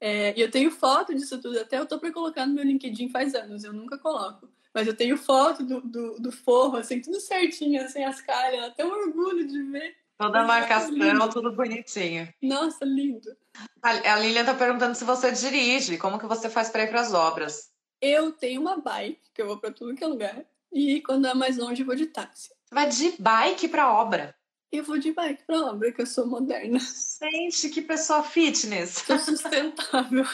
[0.00, 3.08] É, e eu tenho foto disso tudo, até eu tô para colocar no meu LinkedIn
[3.08, 4.48] faz anos, eu nunca coloco.
[4.72, 8.84] Mas eu tenho foto do, do, do forro, assim, tudo certinho, assim, as calhas, até
[8.84, 9.96] um orgulho de ver.
[10.16, 12.32] Toda a marcação, tudo bonitinho.
[12.40, 13.36] Nossa, lindo.
[13.82, 17.00] A, a Lilian tá perguntando se você dirige, como que você faz para ir para
[17.00, 17.72] as obras?
[18.00, 21.34] Eu tenho uma bike, que eu vou para tudo que é lugar, e quando é
[21.34, 22.50] mais longe eu vou de táxi.
[22.70, 24.34] Vai de bike para obra?
[24.72, 26.78] Eu vou de bike pra obra, que eu sou moderna.
[27.20, 29.04] Gente, que pessoa fitness.
[29.06, 30.24] Sou sustentável.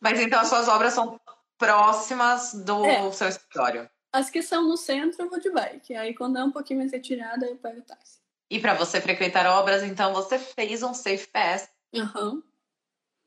[0.00, 1.20] Mas então as suas obras são
[1.58, 3.12] próximas do é.
[3.12, 3.90] seu escritório?
[4.10, 5.94] As que são no centro, eu vou de bike.
[5.94, 8.20] Aí quando é um pouquinho mais retirada, eu pego táxi.
[8.50, 11.70] E para você frequentar obras, então você fez um Safe Pass.
[11.94, 12.42] Uhum.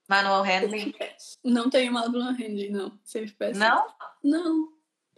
[0.07, 0.93] Manual handling?
[1.43, 2.99] Não tenho manual handling, não.
[3.03, 3.57] Safe Pass.
[3.57, 3.87] Não?
[4.23, 4.74] Não.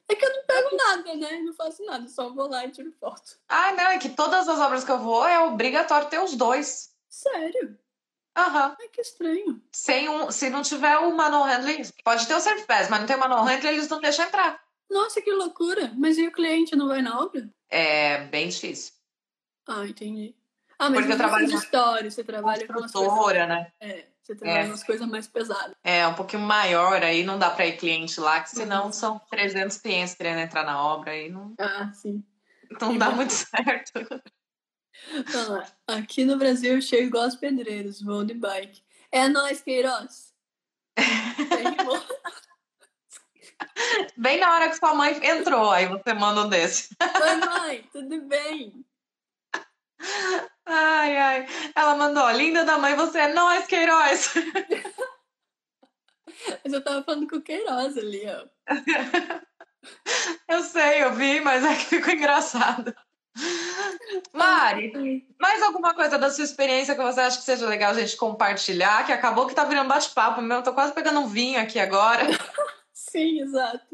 [0.09, 1.39] É que eu não pego nada, né?
[1.39, 3.37] Não faço nada, só vou lá e tiro foto.
[3.49, 6.95] Ah, não, é que todas as obras que eu vou é obrigatório ter os dois.
[7.09, 7.77] Sério?
[8.35, 8.75] Aham.
[8.79, 9.61] Ai, que estranho.
[9.73, 13.07] Sem um, se não tiver o manual handling, pode ter o Safe Pass, mas não
[13.07, 14.63] tem o manual handling, eles não deixam entrar.
[14.89, 15.91] Nossa, que loucura!
[15.97, 17.49] Mas e o cliente não vai na obra?
[17.69, 18.93] É bem difícil.
[19.67, 20.35] Ah, entendi.
[20.79, 23.47] Ah, mas Porque eu trabalho de história, você trabalha com as coisas...
[23.47, 23.71] né?
[23.81, 24.67] É, você trabalha é.
[24.67, 25.75] umas coisas mais pesadas.
[25.83, 28.91] É, um pouquinho maior, aí não dá para ir cliente lá, que senão uhum.
[28.91, 31.53] são 300 clientes querendo entrar na obra, aí não...
[31.57, 32.21] Ah, sim.
[32.81, 33.91] Não dá muito certo.
[35.13, 38.81] Então, aqui no Brasil eu chego igual os pedreiros, vou de bike.
[39.11, 40.33] É nós, Queiroz!
[44.17, 46.95] Bem na hora que sua mãe entrou, aí você manda um desse.
[46.99, 48.83] Oi, mãe, tudo bem?
[50.65, 51.47] Ai, ai.
[51.75, 54.33] Ela mandou, linda da mãe, você é nós, Queiroz.
[56.63, 58.45] Mas eu tava falando com o Queiroz ali, ó.
[60.47, 62.93] Eu sei, eu vi, mas é que ficou engraçado.
[64.33, 68.17] Mari, mais alguma coisa da sua experiência que você acha que seja legal a gente
[68.17, 69.05] compartilhar?
[69.05, 72.23] Que acabou que tá virando bate-papo mesmo, tô quase pegando um vinho aqui agora.
[72.93, 73.85] Sim, exato.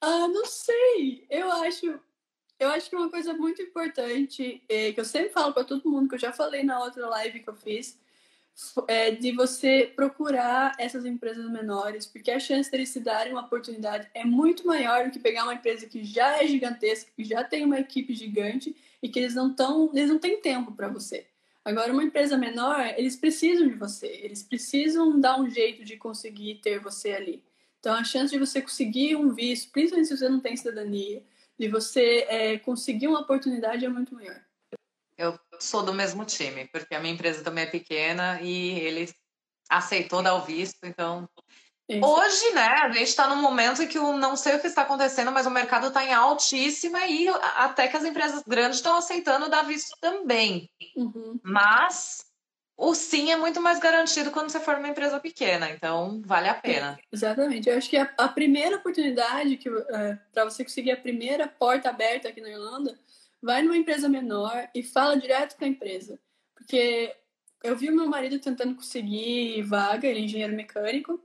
[0.00, 1.26] Ah, não sei.
[1.30, 2.00] Eu acho,
[2.58, 6.08] eu acho que uma coisa muito importante é, que eu sempre falo para todo mundo,
[6.08, 7.98] que eu já falei na outra live que eu fiz,
[8.88, 14.08] é de você procurar essas empresas menores, porque a chance deles se darem uma oportunidade
[14.12, 17.64] é muito maior do que pegar uma empresa que já é gigantesca, que já tem
[17.64, 21.26] uma equipe gigante e que eles não tão, eles não têm tempo para você.
[21.64, 26.56] Agora, uma empresa menor, eles precisam de você, eles precisam dar um jeito de conseguir
[26.56, 27.44] ter você ali.
[27.78, 31.22] Então, a chance de você conseguir um visto, principalmente se você não tem cidadania,
[31.58, 34.40] de você é, conseguir uma oportunidade é muito maior.
[35.16, 39.12] Eu sou do mesmo time, porque a minha empresa também é pequena e ele
[39.68, 41.28] aceitou dar o visto, então.
[41.88, 42.06] Isso.
[42.06, 44.82] Hoje, né, a gente está num momento em que eu não sei o que está
[44.82, 49.48] acontecendo, mas o mercado está em altíssima e até que as empresas grandes estão aceitando
[49.48, 50.70] dar visto também.
[50.94, 51.40] Uhum.
[51.42, 52.27] Mas
[52.80, 56.54] o sim é muito mais garantido quando você for uma empresa pequena, então vale a
[56.54, 56.96] pena.
[56.96, 57.68] É, exatamente.
[57.68, 61.90] Eu acho que a, a primeira oportunidade que é, para você conseguir a primeira porta
[61.90, 62.96] aberta aqui na Irlanda,
[63.42, 66.20] vai numa empresa menor e fala direto com a empresa.
[66.54, 67.12] Porque
[67.64, 71.20] eu vi o meu marido tentando conseguir vaga, ele é engenheiro mecânico,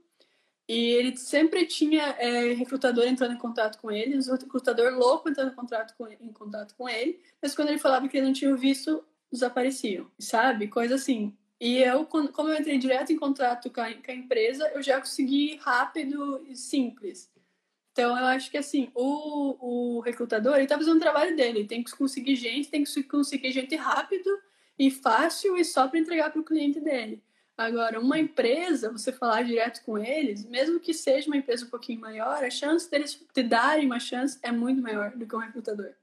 [0.68, 5.52] e ele sempre tinha é, recrutador entrando em contato com ele, os recrutador louco entrando
[5.52, 8.56] em contato, com, em contato com ele, mas quando ele falava que ele não tinha
[8.56, 10.68] visto, desapareciam, sabe?
[10.68, 11.38] Coisa assim.
[11.60, 15.00] E eu, como eu entrei direto em contrato com a, com a empresa, eu já
[15.00, 17.32] consegui rápido e simples.
[17.92, 21.60] Então, eu acho que, assim, o, o recrutador, ele tá fazendo o trabalho dele.
[21.60, 24.30] Ele tem que conseguir gente, tem que conseguir gente rápido
[24.78, 27.24] e fácil e só para entregar para o cliente dele.
[27.56, 32.02] Agora, uma empresa, você falar direto com eles, mesmo que seja uma empresa um pouquinho
[32.02, 35.94] maior, a chance deles te darem uma chance é muito maior do que um recrutador.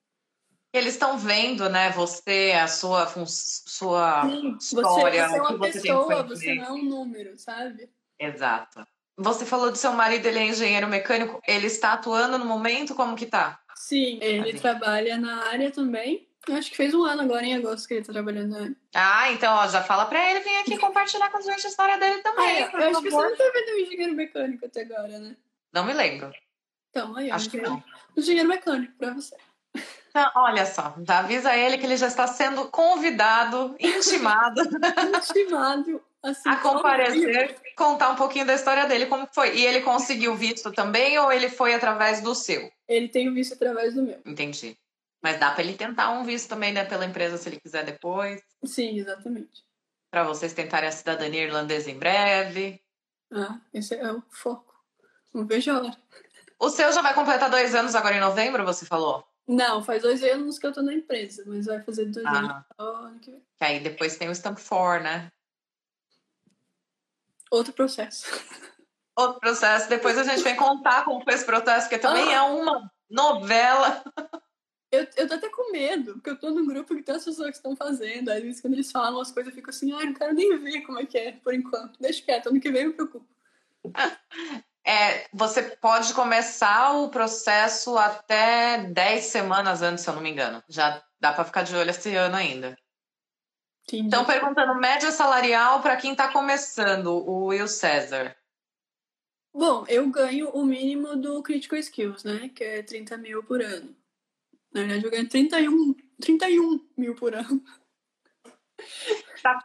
[0.73, 5.29] Eles estão vendo, né, você, a sua, sua Sim, história.
[5.29, 7.91] Você, você é uma você pessoa, você não é um número, sabe?
[8.19, 8.87] Exato.
[9.17, 11.43] Você falou do seu marido, ele é engenheiro mecânico.
[11.47, 12.95] Ele está atuando no momento?
[12.95, 13.61] Como que tá?
[13.75, 16.29] Sim, ele trabalha na área também.
[16.49, 18.77] Acho que fez um ano agora, em agosto, que ele tá trabalhando na área.
[18.95, 21.99] Ah, então, ó, já fala pra ele vir aqui compartilhar com a gente a história
[21.99, 22.63] dele também.
[22.63, 25.37] Ah, eu acho que você não tá vendo um engenheiro mecânico até agora, né?
[25.73, 26.33] Não me lembro.
[26.91, 27.83] Então, aí, acho que não.
[28.17, 29.37] engenheiro mecânico pra você.
[30.11, 34.61] Então, olha só, avisa ele que ele já está sendo convidado, intimado.
[34.61, 36.03] intimado.
[36.23, 39.57] Assim, a comparecer, contar um pouquinho da história dele, como foi.
[39.57, 42.71] E ele conseguiu visto também ou ele foi através do seu?
[42.87, 44.21] Ele tem o visto através do meu.
[44.27, 44.77] Entendi.
[45.23, 48.43] Mas dá para ele tentar um visto também, né, pela empresa, se ele quiser depois.
[48.65, 49.65] Sim, exatamente.
[50.11, 52.83] Para vocês tentarem a cidadania irlandesa em breve.
[53.33, 54.75] Ah, esse é o foco.
[55.33, 55.97] Não vejo a hora.
[56.59, 59.25] O seu já vai completar dois anos agora em novembro, você falou?
[59.47, 62.39] Não, faz dois anos que eu tô na empresa, mas vai fazer dois ah.
[62.39, 63.41] anos ano que vem.
[63.41, 65.31] Que aí depois tem o Stamp 4, né?
[67.51, 68.27] Outro processo.
[69.17, 69.89] Outro processo.
[69.89, 72.37] Depois a gente vem contar como foi esse processo, porque também ah.
[72.37, 74.03] é uma novela.
[74.93, 77.51] Eu, eu tô até com medo, porque eu tô num grupo que tem as pessoas
[77.51, 78.29] que estão fazendo.
[78.31, 80.81] Às vezes, quando eles falam as coisas, eu fico assim, ah, não quero nem ver
[80.83, 81.99] como é que é, por enquanto.
[82.01, 83.27] Deixa quieto, ano que vem eu me preocupo.
[84.85, 90.63] É, você pode começar o processo até 10 semanas antes, se eu não me engano.
[90.69, 92.77] Já dá para ficar de olho esse ano ainda.
[93.85, 94.07] Entendi.
[94.07, 98.37] Então, perguntando média salarial para quem está começando, o Will César.
[99.53, 102.49] Bom, eu ganho o mínimo do Critical Skills, né?
[102.55, 103.95] Que é 30 mil por ano.
[104.73, 107.63] Na verdade, eu ganho 31, 31 mil por ano.
[109.43, 109.59] Tá,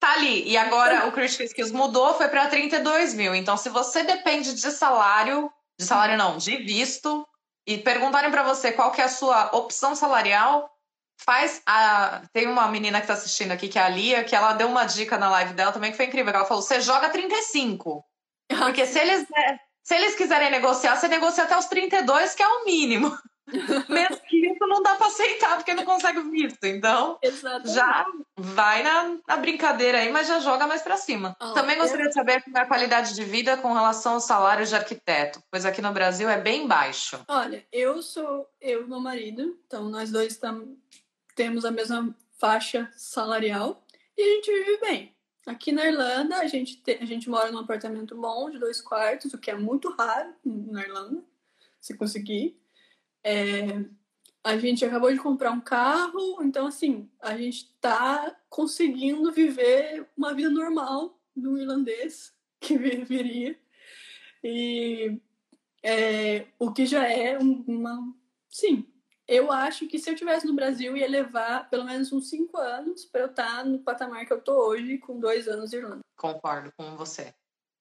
[0.00, 0.48] tá ali.
[0.48, 3.34] E agora o Critical Skills mudou, foi para 32 mil.
[3.34, 7.26] Então, se você depende de salário, de salário não, de visto,
[7.66, 10.70] e perguntarem para você qual que é a sua opção salarial,
[11.18, 12.22] faz a.
[12.32, 14.84] Tem uma menina que tá assistindo aqui, que é a Lia, que ela deu uma
[14.84, 16.32] dica na live dela também que foi incrível.
[16.32, 18.04] Ela falou: você joga 35.
[18.48, 19.26] Porque se eles,
[19.82, 23.14] se eles quiserem negociar, você negocia até os 32, que é o mínimo.
[23.88, 26.64] Mesmo que isso não dá para aceitar, porque não consegue visto.
[26.64, 27.74] Então, Exatamente.
[27.74, 31.36] já vai na, na, brincadeira aí, mas já joga mais para cima.
[31.40, 32.08] Oh, Também gostaria eu...
[32.08, 35.64] de saber como é a qualidade de vida com relação ao salário de arquiteto, pois
[35.64, 37.24] aqui no Brasil é bem baixo.
[37.28, 40.76] Olha, eu sou eu e meu marido, então nós dois tam,
[41.34, 43.82] temos a mesma faixa salarial
[44.16, 45.14] e a gente vive bem.
[45.46, 49.32] Aqui na Irlanda, a gente, te, a gente mora num apartamento bom, de dois quartos,
[49.32, 51.22] o que é muito raro na Irlanda,
[51.80, 52.60] se conseguir.
[53.28, 53.84] É,
[54.42, 60.32] a gente acabou de comprar um carro, então, assim, a gente está conseguindo viver uma
[60.32, 63.54] vida normal do irlandês que viveria.
[64.42, 65.20] E
[65.82, 68.14] é, o que já é uma.
[68.48, 68.86] Sim,
[69.26, 73.04] eu acho que se eu tivesse no Brasil ia levar pelo menos uns cinco anos
[73.04, 76.00] para eu estar tá no patamar que eu tô hoje, com dois anos de Irlanda.
[76.16, 77.34] Concordo com você.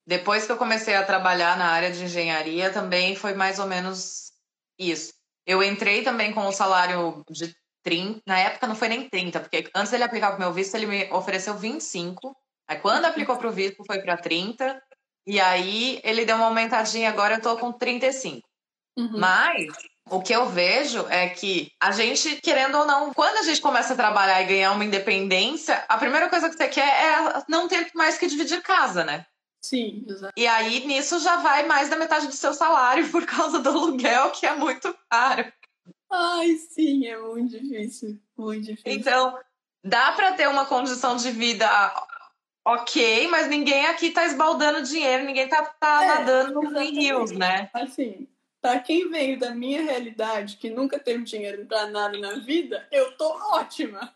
[0.05, 4.33] Depois que eu comecei a trabalhar na área de engenharia, também foi mais ou menos
[4.77, 5.16] isso.
[5.47, 9.69] Eu entrei também com o salário de 30, na época não foi nem 30, porque
[9.73, 12.35] antes dele aplicar para o meu visto, ele me ofereceu 25.
[12.67, 14.81] Aí quando aplicou para o visto, foi para 30.
[15.25, 18.45] E aí ele deu uma aumentadinha, agora eu tô com 35.
[18.97, 19.19] Uhum.
[19.19, 19.73] Mas
[20.09, 23.93] o que eu vejo é que a gente, querendo ou não, quando a gente começa
[23.93, 27.89] a trabalhar e ganhar uma independência, a primeira coisa que você quer é não ter
[27.95, 29.25] mais que dividir casa, né?
[29.67, 30.33] Sim, exato.
[30.37, 34.31] E aí nisso já vai mais da metade do seu salário por causa do aluguel,
[34.31, 35.51] que é muito caro.
[36.09, 38.17] Ai, sim, é muito difícil.
[38.37, 38.91] Muito difícil.
[38.93, 39.37] Então,
[39.83, 41.67] dá para ter uma condição de vida
[42.65, 47.69] ok, mas ninguém aqui tá esbaldando dinheiro, ninguém tá, tá é, nadando em rios, né?
[47.73, 48.25] Assim,
[48.61, 53.17] para quem veio da minha realidade, que nunca teve dinheiro para nada na vida, eu
[53.17, 54.15] tô ótima.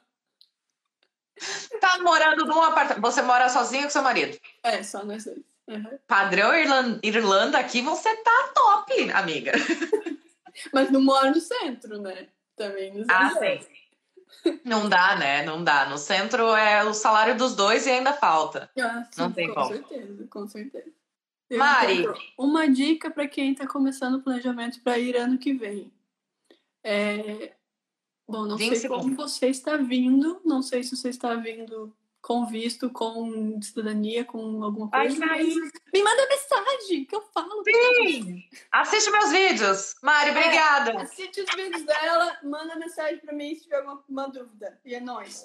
[1.80, 3.02] Tá morando num apartamento.
[3.02, 4.38] Você mora sozinha com seu marido?
[4.64, 5.40] É, só nós dois.
[5.68, 5.98] Uhum.
[6.08, 9.54] Padrão Irlanda, Irlanda aqui, você tá top, amiga.
[10.74, 12.28] Mas não mora no centro, né?
[12.56, 14.60] Também no Ah, sim.
[14.66, 15.44] Não dá, né?
[15.44, 15.86] Não dá.
[15.86, 18.70] No centro é o salário dos dois e ainda falta.
[18.80, 19.68] Ah, sim, não tem com como.
[19.68, 20.92] Com certeza, com certeza.
[21.52, 22.06] Mari.
[22.38, 25.92] Uma dica para quem está começando o planejamento para ir ano que vem.
[26.84, 27.54] É...
[28.32, 32.90] Bom, não sei como você está vindo, não sei se você está vindo com visto,
[32.90, 35.26] com cidadania, com alguma coisa.
[35.26, 37.64] Ai, Me manda mensagem que eu falo.
[37.64, 38.44] Sim!
[38.72, 39.96] Assiste meus vídeos.
[40.02, 41.02] Mari, é, obrigada.
[41.02, 44.80] Assiste os vídeos dela, manda mensagem para mim se tiver alguma dúvida.
[44.86, 45.44] E é nóis.